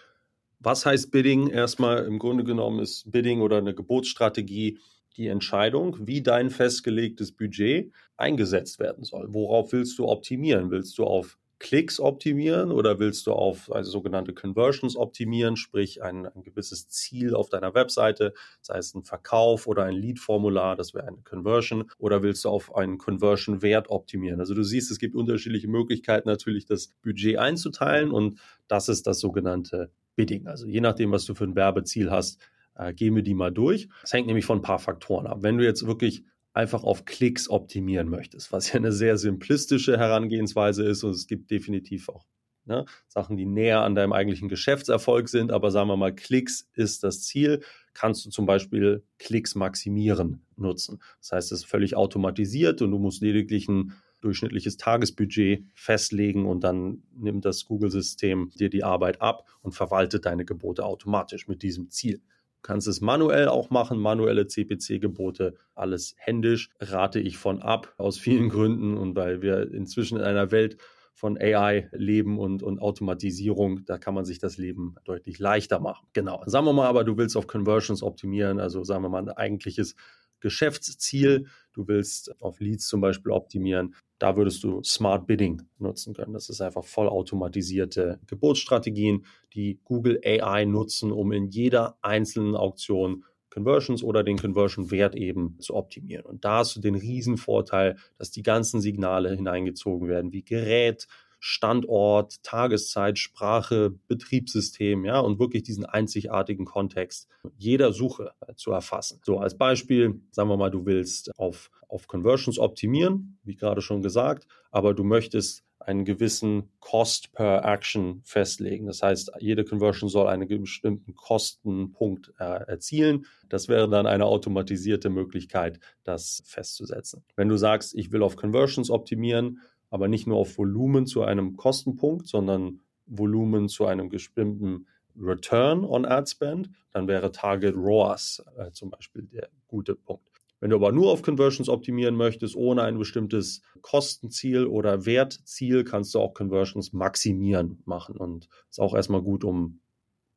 was 0.61 0.85
heißt 0.85 1.11
Bidding? 1.11 1.49
Erstmal 1.49 2.05
im 2.05 2.19
Grunde 2.19 2.45
genommen 2.45 2.81
ist 2.81 3.11
Bidding 3.11 3.41
oder 3.41 3.57
eine 3.57 3.75
Gebotsstrategie 3.75 4.79
die 5.17 5.29
Entscheidung, 5.29 6.07
wie 6.07 6.23
dein 6.23 6.51
festgelegtes 6.51 7.33
Budget 7.33 7.93
eingesetzt 8.17 8.79
werden 8.79 9.05
soll. 9.05 9.27
Worauf 9.31 9.73
willst 9.73 9.99
du 9.99 10.07
optimieren? 10.07 10.71
Willst 10.71 10.99
du 10.99 11.05
auf 11.05 11.39
Klicks 11.63 12.01
optimieren 12.01 12.73
oder 12.73 12.99
willst 12.99 13.29
du 13.29 13.33
auf 13.33 13.71
also 13.71 13.89
sogenannte 13.89 14.35
Conversions 14.35 14.97
optimieren, 14.97 15.57
sprich 15.57 16.03
ein, 16.03 16.27
ein 16.27 16.43
gewisses 16.43 16.89
Ziel 16.89 17.37
auf 17.37 17.51
deiner 17.51 17.73
Webseite, 17.73 18.35
sei 18.61 18.79
es 18.79 18.95
ein 18.95 19.05
Verkauf 19.05 19.69
oder 19.69 19.85
ein 19.85 19.95
Lead-Formular, 19.95 20.75
das 20.75 20.93
wäre 20.93 21.07
eine 21.07 21.19
Conversion, 21.23 21.89
oder 21.99 22.25
willst 22.25 22.45
du 22.45 22.49
auf 22.49 22.75
einen 22.75 22.99
Conversion-Wert 22.99 23.91
optimieren? 23.91 24.41
Also 24.41 24.55
du 24.55 24.65
siehst, 24.65 24.91
es 24.91 24.99
gibt 24.99 25.15
unterschiedliche 25.15 25.69
Möglichkeiten 25.69 26.29
natürlich 26.29 26.67
das 26.67 26.89
Budget 27.01 27.39
einzuteilen 27.39 28.11
und 28.11 28.41
das 28.67 28.89
ist 28.89 29.07
das 29.07 29.21
sogenannte 29.21 29.93
Bidding. 30.17 30.49
Also 30.49 30.67
je 30.67 30.81
nachdem, 30.81 31.13
was 31.13 31.27
du 31.27 31.35
für 31.35 31.45
ein 31.45 31.55
Werbeziel 31.55 32.11
hast, 32.11 32.41
äh, 32.75 32.93
gehen 32.93 33.15
wir 33.15 33.23
die 33.23 33.35
mal 33.35 33.53
durch. 33.53 33.89
Es 34.03 34.13
hängt 34.13 34.27
nämlich 34.27 34.47
von 34.47 34.59
ein 34.59 34.63
paar 34.63 34.81
Faktoren 34.81 35.29
ab. 35.29 35.39
Wenn 35.43 35.59
du 35.59 35.65
jetzt 35.65 35.87
wirklich 35.87 36.25
einfach 36.53 36.85
auf 36.85 37.05
Klicks 37.05 37.49
optimieren 37.49 38.09
möchtest, 38.09 38.53
was 38.53 38.73
ja 38.73 38.77
eine 38.77 38.93
sehr 38.93 39.17
simplistische 39.17 39.99
Herangehensweise 39.99 40.85
ist 40.85 41.03
und 41.05 41.13
es 41.13 41.27
gibt 41.27 41.51
definitiv 41.51 42.09
auch 42.09 42.27
ne, 42.65 42.85
Sachen, 43.09 43.37
die 43.37 43.47
näher 43.47 43.83
an 43.83 43.95
deinem 43.95 44.13
eigentlichen 44.13 44.49
Geschäftserfolg 44.49 45.29
sind, 45.29 45.53
aber 45.53 45.71
sagen 45.71 45.89
wir 45.89 45.97
mal, 45.97 46.15
Klicks 46.15 46.69
ist 46.75 47.03
das 47.03 47.23
Ziel, 47.23 47.63
kannst 47.95 48.25
du 48.25 48.31
zum 48.31 48.47
Beispiel 48.47 49.05
Klicks 49.19 49.55
maximieren 49.55 50.43
nutzen. 50.57 51.01
Das 51.21 51.33
heißt, 51.33 51.53
es 51.53 51.61
ist 51.61 51.67
völlig 51.67 51.97
automatisiert 51.97 52.83
und 52.83 52.91
du 52.91 52.99
musst 52.99 53.23
lediglich 53.23 53.69
ein 53.69 53.95
durchschnittliches 54.21 54.77
Tagesbudget 54.77 55.65
festlegen 55.75 56.47
und 56.47 56.63
dann 56.63 57.03
nimmt 57.13 57.45
das 57.45 57.65
Google-System 57.65 58.51
dir 58.55 58.71
die 58.71 58.85
Arbeit 58.85 59.21
ab 59.21 59.49
und 59.63 59.73
verwaltet 59.73 60.27
deine 60.27 60.45
Gebote 60.45 60.85
automatisch 60.85 61.49
mit 61.49 61.63
diesem 61.63 61.91
Ziel 61.91 62.23
kannst 62.63 62.89
es 62.89 63.01
manuell 63.01 63.49
auch 63.49 63.71
machen, 63.71 63.99
manuelle 63.99 64.47
CPC-Gebote, 64.47 65.55
alles 65.75 66.15
händisch, 66.19 66.71
rate 66.81 67.21
ich 67.21 67.37
von 67.37 67.61
ab, 67.61 67.95
aus 67.99 68.19
vielen 68.19 68.49
Gründen 68.49 68.97
und 68.97 69.17
weil 69.17 69.43
wir 69.43 69.73
inzwischen 69.73 70.19
in 70.19 70.25
einer 70.25 70.51
Welt 70.51 70.79
von 71.15 71.39
AI 71.39 71.89
leben 71.93 72.39
und, 72.39 72.63
und 72.63 72.81
Automatisierung, 72.81 73.85
da 73.85 73.99
kann 73.99 74.15
man 74.15 74.25
sich 74.25 74.39
das 74.39 74.57
Leben 74.57 74.97
deutlich 75.05 75.39
leichter 75.39 75.79
machen. 75.79 76.07
Genau. 76.15 76.43
Sagen 76.47 76.67
wir 76.67 76.73
mal 76.73 76.89
aber, 76.89 77.05
du 77.05 77.17
willst 77.17 77.37
auf 77.37 77.47
Conversions 77.47 78.03
optimieren, 78.03 78.59
also 78.59 78.83
sagen 78.83 79.03
wir 79.03 79.09
mal 79.09 79.23
ein 79.23 79.29
eigentliches 79.29 79.95
Geschäftsziel, 80.41 81.47
du 81.73 81.87
willst 81.87 82.41
auf 82.41 82.61
Leads 82.61 82.87
zum 82.89 83.01
Beispiel 83.01 83.33
optimieren, 83.33 83.95
da 84.23 84.37
würdest 84.37 84.63
du 84.63 84.85
Smart 84.85 85.27
Bidding 85.27 85.63
nutzen 85.79 86.15
können. 86.15 86.33
Das 86.33 86.49
ist 86.49 86.61
einfach 86.61 86.85
vollautomatisierte 86.85 88.21
Gebotsstrategien, 88.29 89.27
die 89.53 89.81
Google 89.83 90.21
AI 90.25 90.65
nutzen, 90.65 91.11
um 91.11 91.33
in 91.33 91.49
jeder 91.49 91.99
einzelnen 92.03 92.55
Auktion 92.55 93.25
Conversions 93.51 94.05
oder 94.05 94.23
den 94.23 94.39
Conversion-Wert 94.39 95.17
eben 95.17 95.59
zu 95.59 95.75
optimieren. 95.75 96.25
Und 96.25 96.45
da 96.45 96.59
hast 96.59 96.77
du 96.77 96.81
den 96.81 96.95
Vorteil, 97.37 97.97
dass 98.17 98.31
die 98.31 98.45
ganzen 98.45 98.81
Signale 98.81 99.35
hineingezogen 99.35 100.07
werden, 100.07 100.33
wie 100.33 100.45
Gerät, 100.45 101.09
Standort, 101.45 102.41
Tageszeit, 102.45 103.19
Sprache, 103.19 103.91
Betriebssystem, 104.07 105.05
ja, 105.05 105.19
und 105.19 105.41
wirklich 105.41 105.65
diesen 105.65 105.85
einzigartigen 105.85 106.65
Kontext 106.65 107.29
jeder 107.59 107.93
Suche 107.93 108.31
äh, 108.47 108.55
zu 108.55 108.71
erfassen. 108.71 109.21
So 109.25 109.39
als 109.41 109.59
Beispiel, 109.59 110.21
sagen 110.31 110.49
wir 110.49 110.57
mal, 110.57 110.71
du 110.71 110.87
willst 110.87 111.37
auf, 111.37 111.73
auf 111.89 112.07
Conversions 112.07 112.61
optimieren, 112.61 113.41
wie 113.43 113.57
gerade 113.57 113.83
schon 113.83 114.03
gesagt, 114.03 114.47
aber 114.71 114.95
du 114.95 115.03
möchtest 115.03 115.65
einen 115.81 116.05
gewissen 116.05 116.71
Cost 116.79 117.33
per 117.33 117.65
Action 117.65 118.23
festlegen. 118.25 118.87
Das 118.87 119.03
heißt, 119.03 119.33
jede 119.41 119.65
Conversion 119.65 120.09
soll 120.09 120.29
einen 120.29 120.47
bestimmten 120.47 121.15
Kostenpunkt 121.15 122.33
äh, 122.39 122.45
erzielen. 122.45 123.27
Das 123.49 123.67
wäre 123.67 123.89
dann 123.89 124.07
eine 124.07 124.27
automatisierte 124.27 125.11
Möglichkeit, 125.11 125.81
das 126.05 126.43
festzusetzen. 126.47 127.25
Wenn 127.35 127.49
du 127.49 127.57
sagst, 127.57 127.95
ich 127.95 128.13
will 128.13 128.23
auf 128.23 128.37
Conversions 128.37 128.91
optimieren, 128.91 129.61
aber 129.93 130.09
nicht 130.09 130.27
nur 130.27 130.39
auf 130.39 130.57
Volumen 130.57 131.05
zu 131.07 131.23
einem 131.23 131.57
Kostenpunkt, 131.57 132.27
sondern 132.27 132.81
Volumen 133.05 133.69
zu 133.69 133.85
einem 133.85 134.09
bestimmten 134.09 134.87
Return 135.21 135.85
on 135.85 136.07
Ad 136.07 136.31
Spend, 136.31 136.71
dann 136.93 137.07
wäre 137.09 137.31
Target 137.31 137.75
ROAS 137.77 138.43
äh, 138.57 138.71
zum 138.73 138.89
Beispiel 138.89 139.25
der 139.25 139.51
gute 139.69 139.95
Punkt. 139.95 140.27
Wenn 140.61 140.71
du 140.71 140.77
aber 140.77 140.93
nur 140.93 141.11
auf 141.11 141.21
Conversions 141.21 141.69
optimieren 141.69 142.17
möchtest, 142.17 142.57
ohne 142.57 142.85
ein 142.85 142.97
bestimmtes 142.97 143.61
Kostenziel 143.83 144.65
oder 144.65 145.05
Wertziel, 145.05 145.85
kannst 145.85 146.15
du 146.15 146.21
auch 146.21 146.33
Conversions 146.33 146.95
maximieren 146.95 147.83
machen. 147.85 148.17
Und 148.17 148.49
ist 148.71 148.81
auch 148.81 148.95
erstmal 148.95 149.21
gut, 149.21 149.45
um 149.45 149.81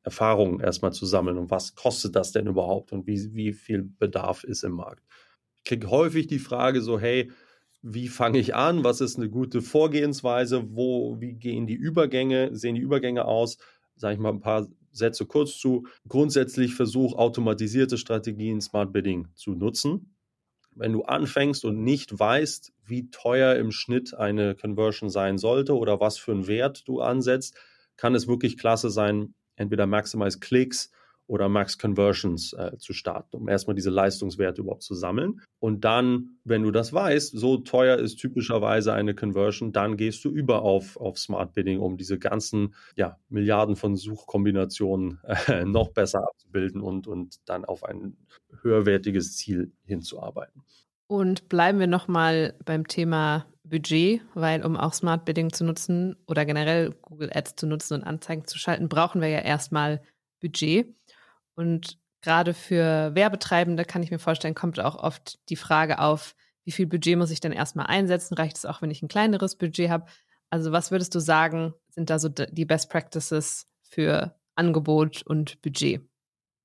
Erfahrungen 0.02 0.60
erstmal 0.60 0.92
zu 0.92 1.06
sammeln 1.06 1.38
und 1.38 1.50
was 1.50 1.74
kostet 1.74 2.14
das 2.14 2.30
denn 2.30 2.46
überhaupt 2.46 2.92
und 2.92 3.06
wie, 3.06 3.34
wie 3.34 3.52
viel 3.54 3.84
Bedarf 3.84 4.44
ist 4.44 4.64
im 4.64 4.72
Markt. 4.72 5.02
Ich 5.56 5.64
kriege 5.64 5.90
häufig 5.90 6.26
die 6.26 6.38
Frage 6.38 6.82
so, 6.82 7.00
hey, 7.00 7.32
wie 7.88 8.08
fange 8.08 8.38
ich 8.38 8.56
an? 8.56 8.82
Was 8.82 9.00
ist 9.00 9.16
eine 9.16 9.30
gute 9.30 9.62
Vorgehensweise? 9.62 10.74
Wo, 10.74 11.20
wie 11.20 11.34
gehen 11.34 11.68
die 11.68 11.74
Übergänge, 11.74 12.50
sehen 12.52 12.74
die 12.74 12.80
Übergänge 12.80 13.24
aus? 13.24 13.58
Sage 13.94 14.14
ich 14.14 14.20
mal 14.20 14.32
ein 14.32 14.40
paar 14.40 14.66
Sätze 14.90 15.24
kurz 15.24 15.56
zu. 15.56 15.86
Grundsätzlich 16.08 16.74
versuch 16.74 17.14
automatisierte 17.14 17.96
Strategien 17.96 18.60
Smart 18.60 18.92
Bidding 18.92 19.28
zu 19.34 19.52
nutzen. 19.52 20.16
Wenn 20.74 20.92
du 20.92 21.04
anfängst 21.04 21.64
und 21.64 21.84
nicht 21.84 22.18
weißt, 22.18 22.72
wie 22.84 23.08
teuer 23.10 23.54
im 23.54 23.70
Schnitt 23.70 24.14
eine 24.14 24.56
Conversion 24.56 25.08
sein 25.08 25.38
sollte 25.38 25.76
oder 25.76 26.00
was 26.00 26.18
für 26.18 26.32
einen 26.32 26.48
Wert 26.48 26.88
du 26.88 27.00
ansetzt, 27.00 27.56
kann 27.96 28.16
es 28.16 28.26
wirklich 28.26 28.58
klasse 28.58 28.90
sein, 28.90 29.34
entweder 29.54 29.86
Maximize 29.86 30.40
Klicks 30.40 30.90
oder 31.26 31.48
Max 31.48 31.78
Conversions 31.78 32.52
äh, 32.52 32.76
zu 32.78 32.92
starten, 32.92 33.36
um 33.36 33.48
erstmal 33.48 33.74
diese 33.74 33.90
Leistungswerte 33.90 34.62
überhaupt 34.62 34.82
zu 34.82 34.94
sammeln. 34.94 35.40
Und 35.58 35.84
dann, 35.84 36.38
wenn 36.44 36.62
du 36.62 36.70
das 36.70 36.92
weißt, 36.92 37.36
so 37.36 37.58
teuer 37.58 37.98
ist 37.98 38.16
typischerweise 38.16 38.92
eine 38.92 39.14
Conversion, 39.14 39.72
dann 39.72 39.96
gehst 39.96 40.24
du 40.24 40.30
über 40.30 40.62
auf, 40.62 40.96
auf 40.96 41.18
Smart 41.18 41.54
Bidding, 41.54 41.80
um 41.80 41.96
diese 41.96 42.18
ganzen 42.18 42.74
ja, 42.94 43.18
Milliarden 43.28 43.76
von 43.76 43.96
Suchkombinationen 43.96 45.20
äh, 45.24 45.64
noch 45.64 45.90
besser 45.90 46.22
abzubilden 46.26 46.80
und, 46.80 47.06
und 47.06 47.36
dann 47.46 47.64
auf 47.64 47.84
ein 47.84 48.16
höherwertiges 48.62 49.36
Ziel 49.36 49.72
hinzuarbeiten. 49.84 50.62
Und 51.08 51.48
bleiben 51.48 51.78
wir 51.78 51.86
nochmal 51.86 52.54
beim 52.64 52.86
Thema 52.86 53.46
Budget, 53.62 54.22
weil 54.34 54.64
um 54.64 54.76
auch 54.76 54.92
Smart 54.92 55.24
Bidding 55.24 55.52
zu 55.52 55.64
nutzen 55.64 56.16
oder 56.26 56.44
generell 56.44 56.94
Google 57.02 57.30
Ads 57.32 57.56
zu 57.56 57.66
nutzen 57.66 57.94
und 57.94 58.04
Anzeigen 58.04 58.46
zu 58.46 58.58
schalten, 58.58 58.88
brauchen 58.88 59.20
wir 59.20 59.28
ja 59.28 59.40
erstmal 59.40 60.02
Budget. 60.40 60.94
Und 61.56 61.98
gerade 62.20 62.54
für 62.54 63.14
Werbetreibende 63.14 63.84
kann 63.84 64.02
ich 64.02 64.10
mir 64.10 64.18
vorstellen, 64.18 64.54
kommt 64.54 64.78
auch 64.78 64.96
oft 64.96 65.38
die 65.48 65.56
Frage 65.56 65.98
auf, 65.98 66.36
wie 66.64 66.72
viel 66.72 66.86
Budget 66.86 67.16
muss 67.16 67.30
ich 67.30 67.40
denn 67.40 67.52
erstmal 67.52 67.86
einsetzen? 67.86 68.34
Reicht 68.34 68.56
es 68.56 68.66
auch, 68.66 68.82
wenn 68.82 68.90
ich 68.90 69.02
ein 69.02 69.08
kleineres 69.08 69.56
Budget 69.56 69.88
habe? 69.88 70.06
Also 70.50 70.72
was 70.72 70.90
würdest 70.90 71.14
du 71.14 71.20
sagen, 71.20 71.74
sind 71.90 72.10
da 72.10 72.18
so 72.18 72.28
die 72.28 72.64
Best 72.64 72.90
Practices 72.90 73.66
für 73.82 74.34
Angebot 74.54 75.22
und 75.24 75.60
Budget? 75.62 76.02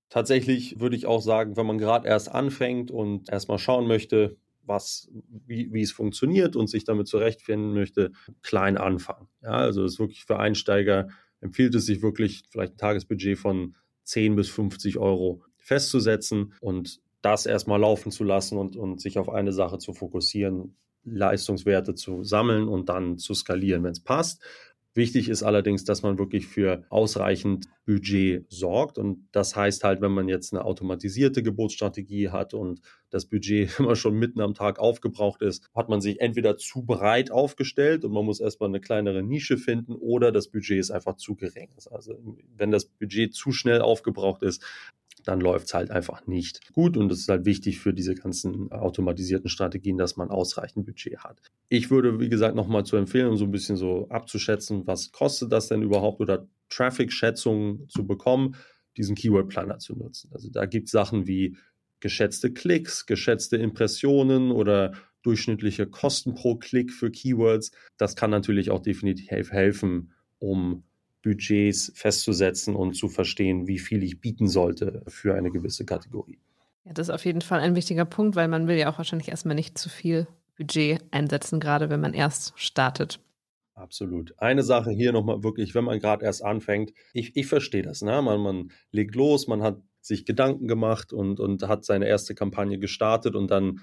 Tatsächlich 0.10 0.80
würde 0.80 0.96
ich 0.96 1.06
auch 1.06 1.22
sagen, 1.22 1.56
wenn 1.56 1.66
man 1.66 1.78
gerade 1.78 2.08
erst 2.08 2.30
anfängt 2.30 2.92
und 2.92 3.30
erstmal 3.30 3.60
schauen 3.60 3.88
möchte, 3.88 4.38
was, 4.64 5.10
wie, 5.48 5.72
wie 5.72 5.82
es 5.82 5.92
funktioniert 5.92 6.56
und 6.56 6.68
sich 6.68 6.84
damit 6.84 7.08
zurechtfinden 7.08 7.74
möchte, 7.74 8.12
klein 8.42 8.78
anfangen. 8.78 9.28
Ja, 9.42 9.52
also 9.52 9.84
es 9.86 9.94
ist 9.94 10.00
wirklich 10.00 10.26
für 10.26 10.38
Einsteiger 10.40 11.08
empfiehlt 11.40 11.74
es 11.76 11.86
sich 11.86 12.02
wirklich 12.02 12.44
vielleicht 12.50 12.74
ein 12.74 12.78
Tagesbudget 12.78 13.38
von 13.38 13.76
10 14.04 14.36
bis 14.36 14.50
50 14.50 14.98
Euro 14.98 15.44
festzusetzen 15.58 16.54
und 16.60 17.02
das 17.22 17.46
erstmal 17.46 17.80
laufen 17.80 18.12
zu 18.12 18.24
lassen 18.24 18.58
und, 18.58 18.76
und 18.76 19.00
sich 19.00 19.18
auf 19.20 19.30
eine 19.30 19.54
Sache 19.54 19.78
zu 19.78 19.94
fokussieren, 19.94 20.76
Leistungswerte 21.04 21.96
zu 21.96 22.24
sammeln 22.24 22.68
und 22.68 22.90
dann 22.90 23.18
zu 23.18 23.34
skalieren, 23.34 23.84
wenn 23.84 23.92
es 23.92 24.04
passt. 24.04 24.42
Wichtig 24.94 25.30
ist 25.30 25.42
allerdings, 25.42 25.86
dass 25.86 26.04
man 26.04 26.18
wirklich 26.18 26.48
für 26.48 26.84
ausreichend 26.90 27.68
Budget 27.86 28.46
sorgt. 28.50 28.98
Und 28.98 29.28
das 29.32 29.56
heißt 29.56 29.86
halt, 29.86 30.02
wenn 30.02 30.12
man 30.12 30.28
jetzt 30.28 30.54
eine 30.54 30.66
automatisierte 30.66 31.44
Geburtsstrategie 31.44 32.30
hat 32.30 32.54
und 32.54 32.82
das 33.10 33.26
Budget 33.26 33.70
immer 33.80 33.96
schon 33.96 34.20
mitten 34.20 34.42
am 34.42 34.54
Tag 34.54 34.80
aufgebraucht 34.80 35.42
ist, 35.42 35.70
hat 35.74 35.88
man 35.88 36.02
sich 36.02 36.20
entweder 36.20 36.58
zu 36.58 36.84
breit 36.84 37.32
aufgestellt 37.32 38.04
und 38.04 38.12
man 38.12 38.26
muss 38.26 38.42
erstmal 38.42 38.70
eine 38.70 38.82
kleinere 38.82 39.24
Nische 39.24 39.58
finden 39.58 39.96
oder 39.96 40.32
das 40.34 40.50
Budget 40.50 40.80
ist 40.80 40.92
einfach 40.92 41.16
zu 41.16 41.36
gering. 41.36 41.70
Also 41.90 42.16
wenn 42.58 42.72
das 42.72 42.86
Budget 42.86 43.34
zu 43.34 43.54
schnell 43.54 43.82
aufgebraucht 43.82 44.44
ist, 44.44 44.62
dann 45.24 45.42
läuft 45.42 45.68
es 45.68 45.74
halt 45.74 45.92
einfach 45.92 46.26
nicht 46.28 46.74
gut. 46.74 46.98
Und 46.98 47.12
es 47.12 47.22
ist 47.22 47.30
halt 47.30 47.46
wichtig 47.46 47.80
für 47.80 47.94
diese 47.94 48.16
ganzen 48.16 48.72
automatisierten 48.72 49.50
Strategien, 49.50 49.98
dass 49.98 50.18
man 50.18 50.30
ausreichend 50.30 50.86
Budget 50.86 51.20
hat. 51.20 51.42
Ich 51.70 51.92
würde, 51.92 52.20
wie 52.20 52.30
gesagt, 52.30 52.56
nochmal 52.56 52.86
zu 52.86 52.98
empfehlen, 52.98 53.28
um 53.28 53.38
so 53.38 53.46
ein 53.46 53.52
bisschen 53.52 53.78
so 53.78 54.08
abzuschätzen, 54.10 54.88
was 54.88 55.12
kostet 55.12 55.52
das 55.52 55.68
denn 55.68 55.82
überhaupt 55.82 56.20
oder 56.22 56.48
Traffic-Schätzungen 56.70 57.88
zu 57.90 58.06
bekommen, 58.06 58.56
diesen 58.98 59.16
Keyword-Planner 59.16 59.80
zu 59.80 59.96
nutzen. 59.96 60.32
Also 60.34 60.50
da 60.50 60.66
gibt 60.66 60.88
es 60.88 60.92
Sachen 60.92 61.28
wie 61.28 61.58
geschätzte 62.00 62.52
Klicks, 62.52 63.06
geschätzte 63.06 63.58
Impressionen 63.58 64.52
oder 64.52 64.94
durchschnittliche 65.24 65.86
Kosten 65.88 66.34
pro 66.34 66.56
Klick 66.56 66.92
für 66.92 67.12
Keywords. 67.12 67.72
Das 67.98 68.16
kann 68.16 68.32
natürlich 68.32 68.72
auch 68.72 68.82
definitiv 68.82 69.52
helfen, 69.52 70.12
um 70.40 70.84
Budgets 71.24 71.92
festzusetzen 71.96 72.76
und 72.76 72.94
zu 72.94 73.08
verstehen, 73.08 73.68
wie 73.68 73.80
viel 73.80 74.04
ich 74.04 74.22
bieten 74.22 74.48
sollte 74.48 75.04
für 75.08 75.36
eine 75.36 75.52
gewisse 75.52 75.86
Kategorie. 75.86 76.40
Ja, 76.86 76.94
das 76.94 77.10
ist 77.10 77.14
auf 77.14 77.26
jeden 77.26 77.42
Fall 77.42 77.60
ein 77.60 77.76
wichtiger 77.76 78.06
Punkt, 78.06 78.36
weil 78.36 78.48
man 78.48 78.68
will 78.68 78.78
ja 78.78 78.92
auch 78.92 78.98
wahrscheinlich 78.98 79.30
erstmal 79.30 79.56
nicht 79.56 79.78
zu 79.78 79.90
viel 79.90 80.28
Budget 80.58 81.04
einsetzen, 81.12 81.60
gerade 81.60 81.90
wenn 81.90 82.02
man 82.02 82.14
erst 82.14 82.54
startet. 82.56 83.20
Absolut. 83.74 84.34
Eine 84.38 84.64
Sache 84.64 84.92
hier 84.92 85.12
nochmal 85.12 85.44
wirklich, 85.44 85.74
wenn 85.74 85.86
man 85.86 86.00
gerade 86.00 86.26
erst 86.26 86.44
anfängt, 86.44 86.94
ich, 87.14 87.36
ich 87.36 87.48
verstehe 87.48 87.84
das. 87.84 88.02
Ne? 88.02 88.22
Man, 88.22 88.42
man 88.42 88.72
legt 88.92 89.16
los, 89.16 89.48
man 89.48 89.64
hat 89.64 89.82
sich 90.02 90.26
Gedanken 90.26 90.68
gemacht 90.68 91.14
und, 91.14 91.40
und 91.40 91.68
hat 91.68 91.86
seine 91.86 92.08
erste 92.08 92.36
Kampagne 92.36 92.80
gestartet 92.80 93.36
und 93.36 93.50
dann 93.50 93.82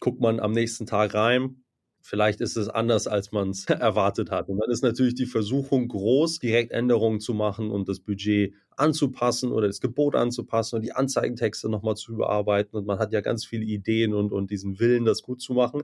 guckt 0.00 0.20
man 0.20 0.40
am 0.40 0.52
nächsten 0.52 0.86
Tag 0.86 1.14
rein 1.14 1.64
Vielleicht 2.08 2.40
ist 2.40 2.56
es 2.56 2.68
anders, 2.68 3.08
als 3.08 3.32
man 3.32 3.50
es 3.50 3.64
erwartet 3.68 4.30
hat. 4.30 4.48
Und 4.48 4.58
dann 4.58 4.70
ist 4.70 4.84
natürlich 4.84 5.16
die 5.16 5.26
Versuchung 5.26 5.88
groß, 5.88 6.38
direkt 6.38 6.70
Änderungen 6.70 7.18
zu 7.18 7.34
machen 7.34 7.72
und 7.72 7.88
das 7.88 7.98
Budget 7.98 8.54
anzupassen 8.76 9.50
oder 9.50 9.66
das 9.66 9.80
Gebot 9.80 10.14
anzupassen 10.14 10.76
und 10.76 10.82
die 10.82 10.92
Anzeigentexte 10.92 11.68
nochmal 11.68 11.96
zu 11.96 12.12
überarbeiten. 12.12 12.78
Und 12.78 12.86
man 12.86 13.00
hat 13.00 13.12
ja 13.12 13.22
ganz 13.22 13.44
viele 13.44 13.64
Ideen 13.64 14.14
und, 14.14 14.30
und 14.30 14.52
diesen 14.52 14.78
Willen, 14.78 15.04
das 15.04 15.22
gut 15.22 15.40
zu 15.40 15.52
machen. 15.52 15.82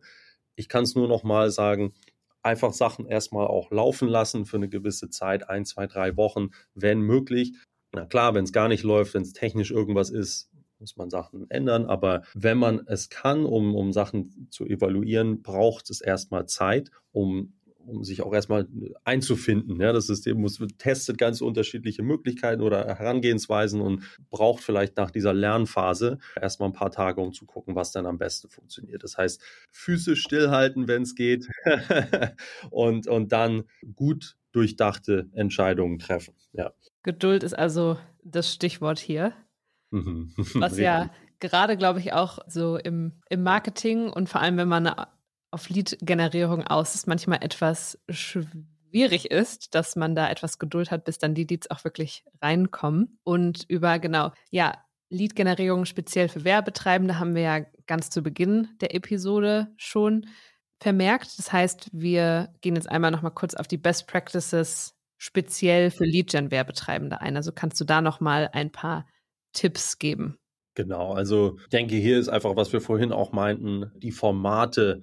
Ich 0.55 0.69
kann 0.69 0.85
es 0.85 0.95
nur 0.95 1.09
nochmal 1.09 1.51
sagen, 1.51 1.93
einfach 2.41 2.73
Sachen 2.73 3.05
erstmal 3.05 3.49
auch 3.49 3.73
laufen 3.73 4.07
lassen 4.07 4.47
für 4.47 4.59
eine 4.59 4.69
gewisse 4.69 5.11
Zeit, 5.11 5.49
ein, 5.49 5.65
zwei, 5.65 5.89
drei 5.89 6.17
Wochen, 6.17 6.51
wenn 6.75 7.01
möglich. 7.01 7.55
Na 7.93 8.07
klar, 8.07 8.35
wenn 8.35 8.45
es 8.45 8.53
gar 8.53 8.69
nicht 8.69 8.85
läuft, 8.85 9.15
wenn 9.15 9.23
es 9.23 9.33
technisch 9.33 9.73
irgendwas 9.73 10.11
ist, 10.11 10.52
muss 10.83 10.97
man 10.97 11.09
Sachen 11.09 11.51
ändern. 11.51 11.87
Aber 11.87 12.23
wenn 12.35 12.59
man 12.59 12.83
es 12.87 13.09
kann, 13.09 13.47
um, 13.47 13.75
um 13.75 13.93
Sachen 13.93 14.49
zu 14.51 14.67
evaluieren, 14.67 15.43
braucht 15.43 15.89
es 15.89 16.01
erstmal 16.01 16.47
Zeit, 16.47 16.91
um 17.13 17.55
um 17.87 18.05
sich 18.05 18.23
auch 18.23 18.33
erstmal 18.33 18.69
einzufinden. 19.05 19.81
Ja, 19.81 19.93
das 19.93 20.07
System 20.07 20.41
muss, 20.41 20.65
testet 20.79 21.19
ganz 21.19 21.41
unterschiedliche 21.41 22.03
Möglichkeiten 22.03 22.63
oder 22.63 22.87
Herangehensweisen 22.87 23.81
und 23.81 24.05
braucht 24.31 24.63
vielleicht 24.63 24.97
nach 24.97 25.11
dieser 25.11 25.33
Lernphase 25.33 26.19
erstmal 26.41 26.69
ein 26.69 26.75
paar 26.75 26.91
Tage, 26.91 27.21
um 27.21 27.33
zu 27.33 27.47
gucken, 27.47 27.75
was 27.75 27.93
dann 27.93 28.07
am 28.07 28.19
besten 28.19 28.49
funktioniert. 28.49 29.03
Das 29.03 29.19
heißt, 29.19 29.43
Füße 29.73 30.17
stillhalten, 30.17 30.89
wenn 30.89 31.03
es 31.03 31.15
geht, 31.15 31.49
und, 32.71 33.07
und 33.07 33.33
dann 33.33 33.65
gut 33.95 34.37
durchdachte 34.53 35.29
Entscheidungen 35.33 35.99
treffen. 35.99 36.35
Ja. 36.53 36.73
Geduld 37.03 37.43
ist 37.43 37.55
also 37.55 37.99
das 38.23 38.53
Stichwort 38.53 38.99
hier. 38.99 39.33
Mhm. 39.93 40.33
Was 40.55 40.79
ja 40.79 41.11
gerade, 41.39 41.77
glaube 41.77 42.01
ich, 42.01 42.13
auch 42.13 42.39
so 42.47 42.77
im, 42.77 43.13
im 43.29 43.43
Marketing 43.43 44.09
und 44.09 44.29
vor 44.29 44.41
allem, 44.41 44.57
wenn 44.57 44.69
man 44.69 44.93
auf 45.51 45.69
Lead-Generierung 45.69 46.67
aus 46.67 46.95
ist, 46.95 47.07
manchmal 47.07 47.43
etwas 47.43 47.99
schwierig 48.09 49.31
ist, 49.31 49.75
dass 49.75 49.97
man 49.97 50.15
da 50.15 50.31
etwas 50.31 50.59
Geduld 50.59 50.91
hat, 50.91 51.05
bis 51.05 51.19
dann 51.19 51.35
die 51.35 51.45
Leads 51.45 51.71
auch 51.71 51.85
wirklich 51.85 52.25
reinkommen. 52.41 53.19
Und 53.23 53.65
über, 53.69 53.99
genau, 53.99 54.33
ja, 54.51 54.73
Lead-Generierung 55.11 55.85
speziell 55.85 56.29
für 56.29 56.45
Werbetreibende 56.45 57.19
haben 57.19 57.35
wir 57.35 57.43
ja 57.43 57.61
ganz 57.87 58.09
zu 58.09 58.23
Beginn 58.23 58.69
der 58.81 58.95
Episode 58.95 59.69
schon 59.77 60.27
vermerkt. 60.81 61.39
Das 61.39 61.53
heißt, 61.53 61.91
wir 61.93 62.55
gehen 62.63 62.77
jetzt 62.77 62.89
einmal 62.89 63.11
nochmal 63.11 63.35
kurz 63.35 63.55
auf 63.55 63.69
die 63.69 63.77
Best 63.77 64.07
Practices 64.07 64.95
speziell 65.19 65.91
für 65.91 66.05
Lead-Gen-Werbetreibende 66.05 67.21
ein. 67.21 67.37
Also 67.37 67.53
kannst 67.53 67.79
du 67.81 67.85
da 67.85 68.01
nochmal 68.01 68.49
ein 68.53 68.73
paar 68.73 69.07
Tipps 69.53 69.99
geben? 69.99 70.39
Genau, 70.75 71.13
also 71.13 71.59
ich 71.65 71.69
denke, 71.69 71.97
hier 71.97 72.19
ist 72.19 72.29
einfach, 72.29 72.57
was 72.57 72.73
wir 72.73 72.81
vorhin 72.81 73.13
auch 73.13 73.33
meinten, 73.33 73.93
die 73.97 74.13
Formate 74.13 75.03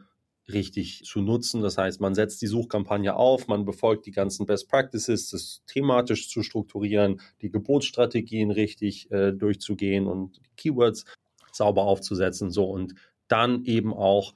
richtig 0.51 1.03
zu 1.05 1.21
nutzen. 1.21 1.61
Das 1.61 1.77
heißt, 1.77 2.01
man 2.01 2.15
setzt 2.15 2.41
die 2.41 2.47
Suchkampagne 2.47 3.15
auf, 3.15 3.47
man 3.47 3.65
befolgt 3.65 4.05
die 4.05 4.11
ganzen 4.11 4.45
Best 4.45 4.67
Practices, 4.67 5.29
das 5.29 5.61
thematisch 5.67 6.29
zu 6.29 6.43
strukturieren, 6.43 7.21
die 7.41 7.51
Geburtsstrategien 7.51 8.51
richtig 8.51 9.11
äh, 9.11 9.31
durchzugehen 9.31 10.07
und 10.07 10.37
die 10.37 10.55
Keywords 10.57 11.05
sauber 11.51 11.83
aufzusetzen. 11.83 12.51
So 12.51 12.65
und 12.65 12.95
dann 13.27 13.63
eben 13.65 13.93
auch 13.93 14.33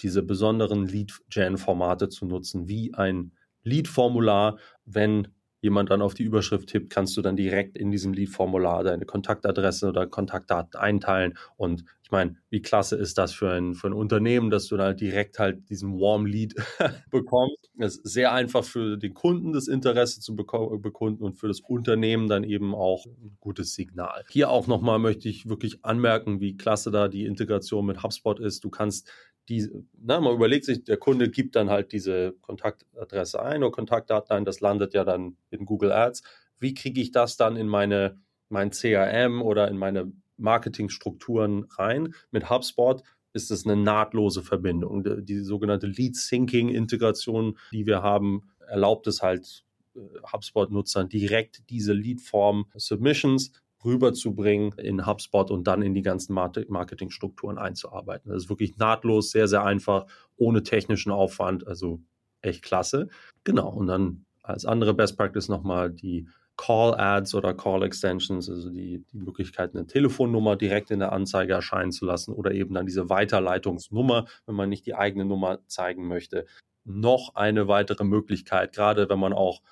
diese 0.00 0.22
besonderen 0.22 0.86
Lead-Gen-Formate 0.86 2.08
zu 2.08 2.26
nutzen, 2.26 2.66
wie 2.66 2.92
ein 2.94 3.32
Lead-Formular, 3.62 4.58
wenn 4.84 5.28
jemand 5.62 5.90
dann 5.90 6.02
auf 6.02 6.12
die 6.12 6.24
Überschrift 6.24 6.68
tippt, 6.68 6.90
kannst 6.90 7.16
du 7.16 7.22
dann 7.22 7.36
direkt 7.36 7.78
in 7.78 7.90
diesem 7.90 8.12
Lead-Formular 8.12 8.84
deine 8.84 9.06
Kontaktadresse 9.06 9.88
oder 9.88 10.06
Kontaktdaten 10.06 10.78
einteilen. 10.78 11.38
Und 11.56 11.84
ich 12.02 12.10
meine, 12.10 12.34
wie 12.50 12.60
klasse 12.60 12.96
ist 12.96 13.16
das 13.16 13.32
für 13.32 13.52
ein, 13.52 13.74
für 13.74 13.86
ein 13.86 13.92
Unternehmen, 13.92 14.50
dass 14.50 14.66
du 14.66 14.76
da 14.76 14.92
direkt 14.92 15.38
halt 15.38 15.70
diesen 15.70 15.98
Warm 16.00 16.26
Lead 16.26 16.54
bekommst. 17.10 17.70
Es 17.78 17.96
ist 17.96 18.12
sehr 18.12 18.32
einfach 18.32 18.64
für 18.64 18.98
den 18.98 19.14
Kunden 19.14 19.52
das 19.52 19.68
Interesse 19.68 20.20
zu 20.20 20.34
bekunden 20.34 21.22
und 21.22 21.34
für 21.38 21.48
das 21.48 21.60
Unternehmen 21.60 22.28
dann 22.28 22.44
eben 22.44 22.74
auch 22.74 23.06
ein 23.06 23.36
gutes 23.40 23.74
Signal. 23.74 24.24
Hier 24.28 24.50
auch 24.50 24.66
nochmal 24.66 24.98
möchte 24.98 25.28
ich 25.28 25.48
wirklich 25.48 25.84
anmerken, 25.84 26.40
wie 26.40 26.56
klasse 26.56 26.90
da 26.90 27.08
die 27.08 27.24
Integration 27.24 27.86
mit 27.86 28.02
HubSpot 28.02 28.40
ist. 28.40 28.64
Du 28.64 28.68
kannst 28.68 29.08
die, 29.48 29.68
na, 30.00 30.20
man 30.20 30.34
überlegt 30.34 30.64
sich, 30.64 30.84
der 30.84 30.96
Kunde 30.96 31.30
gibt 31.30 31.56
dann 31.56 31.70
halt 31.70 31.92
diese 31.92 32.32
Kontaktadresse 32.40 33.42
ein 33.42 33.62
oder 33.62 33.72
Kontaktdaten 33.72 34.36
ein, 34.36 34.44
das 34.44 34.60
landet 34.60 34.94
ja 34.94 35.04
dann 35.04 35.36
in 35.50 35.64
Google 35.64 35.92
Ads. 35.92 36.22
Wie 36.58 36.74
kriege 36.74 37.00
ich 37.00 37.10
das 37.10 37.36
dann 37.36 37.56
in 37.56 37.66
meine, 37.66 38.20
mein 38.48 38.70
CRM 38.70 39.42
oder 39.42 39.68
in 39.68 39.76
meine 39.76 40.12
Marketingstrukturen 40.36 41.64
rein? 41.76 42.14
Mit 42.30 42.50
HubSpot 42.50 43.02
ist 43.32 43.50
es 43.50 43.66
eine 43.66 43.76
nahtlose 43.76 44.42
Verbindung. 44.42 45.24
Die 45.24 45.40
sogenannte 45.40 45.86
Lead 45.86 46.16
Syncing 46.16 46.68
Integration, 46.68 47.58
die 47.72 47.86
wir 47.86 48.02
haben, 48.02 48.50
erlaubt 48.66 49.06
es 49.06 49.22
halt 49.22 49.64
äh, 49.94 50.00
HubSpot-Nutzern 50.32 51.08
direkt 51.08 51.68
diese 51.70 51.92
Lead-Form 51.92 52.66
Submissions 52.74 53.52
rüberzubringen 53.84 54.72
in 54.78 55.06
HubSpot 55.06 55.50
und 55.50 55.66
dann 55.66 55.82
in 55.82 55.94
die 55.94 56.02
ganzen 56.02 56.34
Marketingstrukturen 56.34 57.58
einzuarbeiten. 57.58 58.30
Das 58.30 58.44
ist 58.44 58.48
wirklich 58.48 58.76
nahtlos, 58.76 59.30
sehr, 59.30 59.48
sehr 59.48 59.64
einfach, 59.64 60.06
ohne 60.36 60.62
technischen 60.62 61.12
Aufwand, 61.12 61.66
also 61.66 62.00
echt 62.42 62.62
klasse. 62.62 63.08
Genau, 63.44 63.68
und 63.70 63.86
dann 63.86 64.24
als 64.42 64.64
andere 64.64 64.94
Best 64.94 65.16
Practice 65.16 65.48
nochmal 65.48 65.90
die 65.90 66.28
Call 66.56 66.94
Ads 66.94 67.34
oder 67.34 67.54
Call 67.54 67.82
Extensions, 67.82 68.48
also 68.48 68.70
die, 68.70 69.04
die 69.12 69.18
Möglichkeit, 69.18 69.74
eine 69.74 69.86
Telefonnummer 69.86 70.56
direkt 70.56 70.90
in 70.90 70.98
der 70.98 71.12
Anzeige 71.12 71.54
erscheinen 71.54 71.92
zu 71.92 72.04
lassen 72.04 72.32
oder 72.32 72.52
eben 72.52 72.74
dann 72.74 72.86
diese 72.86 73.08
Weiterleitungsnummer, 73.08 74.26
wenn 74.46 74.54
man 74.54 74.68
nicht 74.68 74.86
die 74.86 74.94
eigene 74.94 75.24
Nummer 75.24 75.60
zeigen 75.66 76.06
möchte. 76.06 76.46
Noch 76.84 77.34
eine 77.34 77.68
weitere 77.68 78.04
Möglichkeit, 78.04 78.74
gerade 78.74 79.08
wenn 79.08 79.18
man 79.18 79.32
auch 79.32 79.62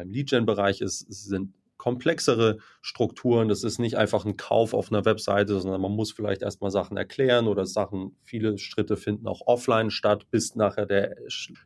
im 0.00 0.10
Lead-Gen-Bereich 0.10 0.82
ist, 0.82 1.00
sind 1.10 1.52
komplexere 1.80 2.58
Strukturen. 2.82 3.48
Das 3.48 3.64
ist 3.64 3.78
nicht 3.78 3.96
einfach 3.96 4.26
ein 4.26 4.36
Kauf 4.36 4.74
auf 4.74 4.92
einer 4.92 5.06
Webseite, 5.06 5.58
sondern 5.58 5.80
man 5.80 5.92
muss 5.92 6.12
vielleicht 6.12 6.42
erstmal 6.42 6.70
Sachen 6.70 6.98
erklären 6.98 7.48
oder 7.48 7.64
Sachen, 7.64 8.14
viele 8.22 8.58
Schritte 8.58 8.98
finden 8.98 9.26
auch 9.26 9.46
offline 9.46 9.90
statt, 9.90 10.26
bis 10.30 10.54
nachher 10.56 10.84
der, 10.84 11.16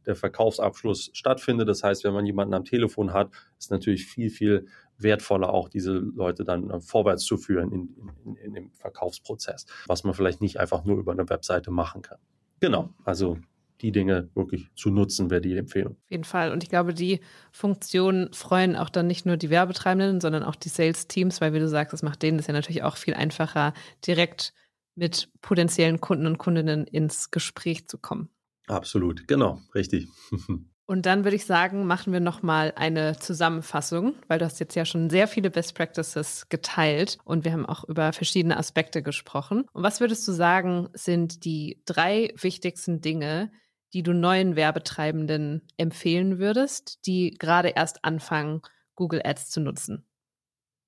der 0.07 0.14
Verkaufsabschluss 0.14 1.11
stattfindet. 1.14 1.68
Das 1.68 1.83
heißt, 1.83 2.05
wenn 2.05 2.14
man 2.14 2.27
jemanden 2.27 2.55
am 2.55 2.64
Telefon 2.64 3.12
hat, 3.12 3.33
ist 3.59 3.72
natürlich 3.72 4.07
viel, 4.07 4.31
viel 4.31 4.66
wertvoller 4.98 5.53
auch 5.53 5.68
diese 5.68 5.94
Leute 5.94 6.44
dann 6.44 6.70
äh, 6.70 6.81
vorwärts 6.81 7.24
zu 7.24 7.37
führen 7.37 7.72
in, 7.72 7.96
in, 8.24 8.37
in 8.37 8.55
dem 8.55 8.70
Verkaufsprozess, 8.70 9.66
was 9.88 10.05
man 10.05 10.14
vielleicht 10.14 10.40
nicht 10.40 10.61
einfach 10.61 10.85
nur 10.85 10.98
über 10.98 11.11
eine 11.11 11.29
Webseite 11.29 11.72
machen 11.72 12.03
kann. 12.03 12.18
Genau, 12.61 12.90
also 13.03 13.38
die 13.80 13.92
Dinge 13.92 14.30
wirklich 14.34 14.68
zu 14.74 14.90
nutzen, 14.90 15.30
wäre 15.30 15.40
die 15.40 15.56
Empfehlung. 15.56 15.92
Auf 15.92 16.10
jeden 16.10 16.24
Fall. 16.24 16.52
Und 16.52 16.62
ich 16.62 16.70
glaube, 16.70 16.94
die 16.94 17.20
Funktionen 17.50 18.32
freuen 18.32 18.76
auch 18.76 18.88
dann 18.88 19.06
nicht 19.06 19.26
nur 19.26 19.37
die 19.37 19.50
Werbetreibenden, 19.50 20.20
sondern 20.20 20.42
auch 20.42 20.54
die 20.54 20.68
Sales-Teams, 20.68 21.40
weil 21.40 21.52
wie 21.52 21.58
du 21.58 21.68
sagst, 21.68 21.92
das 21.92 22.02
macht 22.02 22.22
denen 22.22 22.38
das 22.38 22.46
ja 22.46 22.52
natürlich 22.52 22.82
auch 22.82 22.96
viel 22.96 23.14
einfacher, 23.14 23.74
direkt 24.06 24.54
mit 24.94 25.28
potenziellen 25.40 26.00
Kunden 26.00 26.26
und 26.26 26.38
Kundinnen 26.38 26.87
ins 26.87 27.30
Gespräch 27.30 27.88
zu 27.88 27.98
kommen. 27.98 28.28
Absolut, 28.66 29.26
genau, 29.26 29.60
richtig. 29.74 30.08
Und 30.87 31.06
dann 31.06 31.24
würde 31.24 31.37
ich 31.37 31.46
sagen, 31.46 31.87
machen 31.87 32.12
wir 32.12 32.20
nochmal 32.20 32.72
eine 32.76 33.18
Zusammenfassung, 33.18 34.14
weil 34.28 34.38
du 34.38 34.44
hast 34.44 34.60
jetzt 34.60 34.74
ja 34.74 34.84
schon 34.84 35.08
sehr 35.08 35.28
viele 35.28 35.50
Best 35.50 35.74
Practices 35.74 36.48
geteilt 36.50 37.16
und 37.24 37.44
wir 37.44 37.52
haben 37.52 37.64
auch 37.64 37.84
über 37.84 38.12
verschiedene 38.12 38.58
Aspekte 38.58 39.02
gesprochen. 39.02 39.64
Und 39.72 39.82
was 39.82 40.00
würdest 40.00 40.28
du 40.28 40.32
sagen, 40.32 40.88
sind 40.92 41.46
die 41.46 41.80
drei 41.87 42.34
wichtigsten 42.38 43.00
Dinge, 43.00 43.50
die 43.94 44.02
du 44.02 44.12
neuen 44.12 44.57
Werbetreibenden 44.57 45.62
empfehlen 45.76 46.38
würdest, 46.38 47.07
die 47.07 47.37
gerade 47.38 47.68
erst 47.70 48.04
anfangen, 48.04 48.61
Google 48.96 49.22
Ads 49.24 49.50
zu 49.50 49.61
nutzen? 49.61 50.04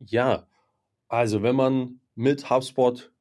Ja, 0.00 0.48
also 1.08 1.42
wenn 1.42 1.56
man 1.56 2.00
mit 2.14 2.50
HubSpot 2.50 3.12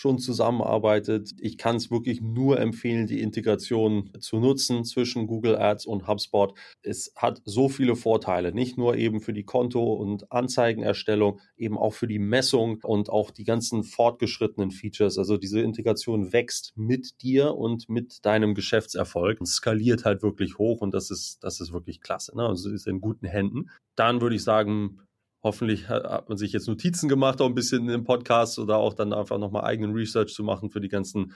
schon 0.00 0.18
zusammenarbeitet. 0.18 1.32
Ich 1.38 1.58
kann 1.58 1.76
es 1.76 1.90
wirklich 1.90 2.22
nur 2.22 2.58
empfehlen, 2.58 3.06
die 3.06 3.20
Integration 3.20 4.10
zu 4.18 4.40
nutzen 4.40 4.84
zwischen 4.84 5.26
Google 5.26 5.56
Ads 5.56 5.84
und 5.84 6.08
HubSpot. 6.08 6.58
Es 6.82 7.12
hat 7.16 7.42
so 7.44 7.68
viele 7.68 7.96
Vorteile, 7.96 8.52
nicht 8.52 8.78
nur 8.78 8.96
eben 8.96 9.20
für 9.20 9.34
die 9.34 9.44
Konto- 9.44 9.92
und 9.92 10.32
Anzeigenerstellung, 10.32 11.40
eben 11.56 11.76
auch 11.76 11.92
für 11.92 12.06
die 12.06 12.18
Messung 12.18 12.78
und 12.82 13.10
auch 13.10 13.30
die 13.30 13.44
ganzen 13.44 13.84
fortgeschrittenen 13.84 14.70
Features. 14.70 15.18
Also 15.18 15.36
diese 15.36 15.60
Integration 15.60 16.32
wächst 16.32 16.72
mit 16.76 17.20
dir 17.22 17.56
und 17.56 17.90
mit 17.90 18.24
deinem 18.24 18.54
Geschäftserfolg 18.54 19.40
und 19.40 19.46
skaliert 19.46 20.06
halt 20.06 20.22
wirklich 20.22 20.56
hoch 20.56 20.80
und 20.80 20.94
das 20.94 21.10
ist, 21.10 21.44
das 21.44 21.60
ist 21.60 21.72
wirklich 21.72 22.00
klasse. 22.00 22.34
Ne? 22.34 22.46
Also 22.46 22.70
ist 22.70 22.86
in 22.86 23.02
guten 23.02 23.26
Händen. 23.26 23.70
Dann 23.96 24.22
würde 24.22 24.36
ich 24.36 24.44
sagen, 24.44 25.00
Hoffentlich 25.42 25.88
hat 25.88 26.28
man 26.28 26.36
sich 26.36 26.52
jetzt 26.52 26.68
Notizen 26.68 27.08
gemacht, 27.08 27.40
auch 27.40 27.46
ein 27.46 27.54
bisschen 27.54 27.88
im 27.88 28.04
Podcast 28.04 28.58
oder 28.58 28.76
auch 28.76 28.92
dann 28.92 29.14
einfach 29.14 29.38
nochmal 29.38 29.64
eigenen 29.64 29.92
Research 29.92 30.34
zu 30.34 30.44
machen 30.44 30.70
für 30.70 30.80
die 30.80 30.88
ganzen 30.88 31.32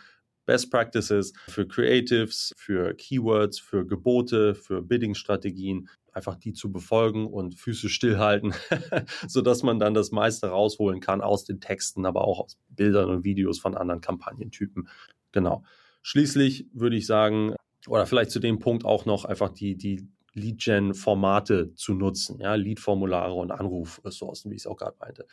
Best 0.46 0.70
Practices, 0.70 1.32
für 1.48 1.66
Creatives, 1.66 2.52
für 2.56 2.94
Keywords, 2.94 3.58
für 3.58 3.86
Gebote, 3.86 4.54
für 4.54 4.82
Bidding-Strategien, 4.82 5.88
einfach 6.12 6.36
die 6.36 6.52
zu 6.52 6.70
befolgen 6.70 7.26
und 7.26 7.54
Füße 7.54 7.88
stillhalten, 7.88 8.54
sodass 9.26 9.62
man 9.62 9.78
dann 9.78 9.94
das 9.94 10.12
meiste 10.12 10.48
rausholen 10.48 11.00
kann 11.00 11.20
aus 11.20 11.44
den 11.44 11.60
Texten, 11.60 12.06
aber 12.06 12.26
auch 12.26 12.40
aus 12.40 12.58
Bildern 12.68 13.08
und 13.08 13.24
Videos 13.24 13.58
von 13.58 13.74
anderen 13.74 14.00
Kampagnentypen. 14.00 14.88
Genau. 15.32 15.64
Schließlich 16.02 16.66
würde 16.72 16.96
ich 16.96 17.06
sagen, 17.06 17.54
oder 17.86 18.06
vielleicht 18.06 18.30
zu 18.30 18.38
dem 18.38 18.58
Punkt 18.58 18.84
auch 18.84 19.06
noch 19.06 19.24
einfach 19.24 19.50
die, 19.50 19.76
die 19.76 20.06
Lead-Gen-Formate 20.34 21.74
zu 21.74 21.94
nutzen, 21.94 22.40
ja, 22.40 22.54
Lead-Formulare 22.54 23.32
und 23.32 23.50
Anrufressourcen, 23.50 24.50
wie 24.50 24.56
ich 24.56 24.62
es 24.62 24.66
auch 24.66 24.76
gerade 24.76 24.96
meinte. 25.00 25.26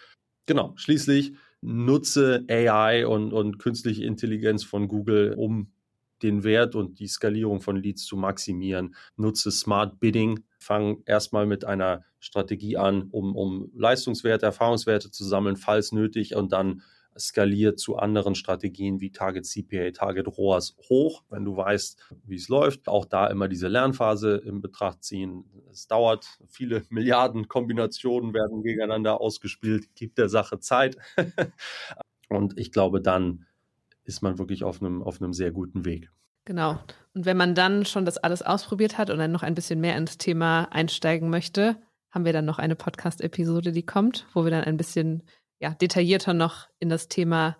Genau, 0.45 0.73
schließlich 0.75 1.33
nutze 1.61 2.45
AI 2.49 3.05
und, 3.05 3.33
und 3.33 3.59
künstliche 3.59 4.05
Intelligenz 4.05 4.63
von 4.63 4.87
Google, 4.87 5.35
um 5.37 5.71
den 6.23 6.43
Wert 6.43 6.75
und 6.75 6.99
die 6.99 7.07
Skalierung 7.07 7.61
von 7.61 7.75
Leads 7.75 8.05
zu 8.05 8.15
maximieren. 8.15 8.95
Nutze 9.15 9.51
Smart 9.51 9.99
Bidding. 9.99 10.43
Fang 10.59 11.01
erstmal 11.05 11.45
mit 11.45 11.65
einer 11.65 12.03
Strategie 12.19 12.77
an, 12.77 13.03
um, 13.11 13.35
um 13.35 13.71
Leistungswerte, 13.75 14.45
Erfahrungswerte 14.45 15.09
zu 15.09 15.23
sammeln, 15.23 15.55
falls 15.55 15.91
nötig, 15.91 16.35
und 16.35 16.51
dann 16.51 16.83
skaliert 17.17 17.79
zu 17.79 17.97
anderen 17.97 18.35
Strategien 18.35 19.01
wie 19.01 19.11
Target 19.11 19.45
CPA, 19.45 19.91
Target 19.91 20.27
ROAS 20.37 20.75
hoch, 20.89 21.23
wenn 21.29 21.45
du 21.45 21.57
weißt, 21.57 22.15
wie 22.25 22.35
es 22.35 22.49
läuft. 22.49 22.87
Auch 22.87 23.05
da 23.05 23.27
immer 23.27 23.47
diese 23.47 23.67
Lernphase 23.67 24.37
in 24.37 24.61
Betracht 24.61 25.03
ziehen. 25.03 25.45
Es 25.71 25.87
dauert, 25.87 26.39
viele 26.47 26.83
Milliarden 26.89 27.47
Kombinationen 27.47 28.33
werden 28.33 28.63
gegeneinander 28.63 29.19
ausgespielt, 29.19 29.93
gibt 29.95 30.17
der 30.17 30.29
Sache 30.29 30.59
Zeit. 30.59 30.97
Und 32.29 32.57
ich 32.57 32.71
glaube, 32.71 33.01
dann 33.01 33.45
ist 34.03 34.21
man 34.21 34.37
wirklich 34.37 34.63
auf 34.63 34.81
einem, 34.81 35.03
auf 35.03 35.21
einem 35.21 35.33
sehr 35.33 35.51
guten 35.51 35.85
Weg. 35.85 36.09
Genau. 36.45 36.79
Und 37.13 37.25
wenn 37.25 37.37
man 37.37 37.55
dann 37.55 37.85
schon 37.85 38.05
das 38.05 38.17
alles 38.17 38.41
ausprobiert 38.41 38.97
hat 38.97 39.09
und 39.09 39.19
dann 39.19 39.31
noch 39.31 39.43
ein 39.43 39.53
bisschen 39.53 39.79
mehr 39.79 39.97
ins 39.97 40.17
Thema 40.17 40.63
einsteigen 40.71 41.29
möchte, 41.29 41.77
haben 42.09 42.25
wir 42.25 42.33
dann 42.33 42.45
noch 42.45 42.57
eine 42.57 42.75
Podcast-Episode, 42.75 43.71
die 43.71 43.85
kommt, 43.85 44.27
wo 44.33 44.43
wir 44.43 44.51
dann 44.51 44.63
ein 44.63 44.77
bisschen 44.77 45.23
ja, 45.61 45.71
detaillierter 45.71 46.33
noch 46.33 46.67
in 46.79 46.89
das 46.89 47.07
Thema 47.07 47.57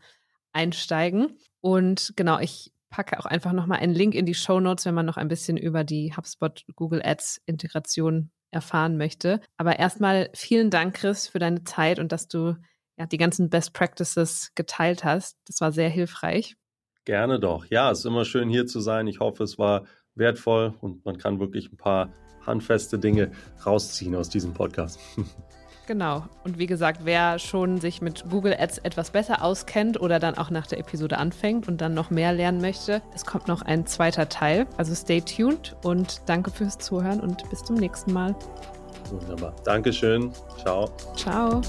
einsteigen. 0.52 1.38
Und 1.62 2.14
genau, 2.16 2.40
ich 2.40 2.74
packe 2.90 3.18
auch 3.20 3.26
einfach 3.26 3.54
nochmal 3.54 3.80
einen 3.80 3.94
Link 3.94 4.16
in 4.16 4.26
die 4.26 4.34
Show 4.34 4.60
Notes, 4.60 4.86
wenn 4.86 4.96
man 4.96 5.06
noch 5.06 5.18
ein 5.18 5.28
bisschen 5.28 5.56
über 5.56 5.84
die 5.84 6.14
HubSpot 6.16 6.66
Google 6.76 7.02
Ads 7.04 7.42
Integration 7.46 8.32
erfahren 8.50 8.98
möchte. 8.98 9.40
Aber 9.58 9.80
erstmal 9.80 10.30
vielen 10.34 10.70
Dank, 10.70 10.96
Chris, 10.96 11.28
für 11.28 11.40
deine 11.40 11.64
Zeit 11.64 12.00
und 12.00 12.12
dass 12.12 12.28
du 12.28 12.58
ja, 12.98 13.06
die 13.06 13.18
ganzen 13.18 13.50
Best 13.50 13.74
Practices 13.74 14.52
geteilt 14.56 15.04
hast. 15.04 15.38
Das 15.46 15.62
war 15.62 15.72
sehr 15.72 15.90
hilfreich. 15.90 16.58
Gerne 17.06 17.40
doch. 17.40 17.66
Ja, 17.66 17.92
es 17.92 18.00
ist 18.00 18.06
immer 18.06 18.26
schön 18.26 18.50
hier 18.50 18.68
zu 18.68 18.80
sein. 18.80 19.08
Ich 19.08 19.20
hoffe, 19.20 19.44
es 19.44 19.58
war 19.58 19.86
wertvoll 20.16 20.76
und 20.82 21.06
man 21.06 21.18
kann 21.18 21.40
wirklich 21.40 21.72
ein 21.72 21.78
paar 21.78 22.12
handfeste 22.46 23.00
Dinge 23.00 23.32
rausziehen 23.66 24.16
aus 24.16 24.30
diesem 24.30 24.54
Podcast. 24.54 25.00
Genau. 25.92 26.24
Und 26.46 26.58
wie 26.58 26.68
gesagt, 26.68 27.02
wer 27.04 27.38
schon 27.38 27.82
sich 27.82 28.02
mit 28.02 28.24
Google 28.30 28.56
Ads 28.58 28.78
etwas 28.78 29.12
besser 29.12 29.44
auskennt 29.44 30.00
oder 30.00 30.20
dann 30.20 30.38
auch 30.38 30.50
nach 30.50 30.66
der 30.66 30.80
Episode 30.80 31.18
anfängt 31.18 31.68
und 31.68 31.82
dann 31.82 31.94
noch 31.94 32.10
mehr 32.10 32.32
lernen 32.32 32.62
möchte, 32.62 33.02
es 33.14 33.26
kommt 33.26 33.50
noch 33.50 33.62
ein 33.62 33.86
zweiter 33.86 34.30
Teil. 34.30 34.68
Also 34.78 34.96
stay 34.96 35.20
tuned 35.20 35.76
und 35.84 36.22
danke 36.28 36.50
fürs 36.50 36.78
Zuhören 36.78 37.20
und 37.20 37.50
bis 37.50 37.62
zum 37.64 37.76
nächsten 37.76 38.14
Mal. 38.14 38.34
Wunderbar. 39.10 39.54
Dankeschön. 39.66 40.32
Ciao. 40.64 40.90
Ciao. 41.18 41.60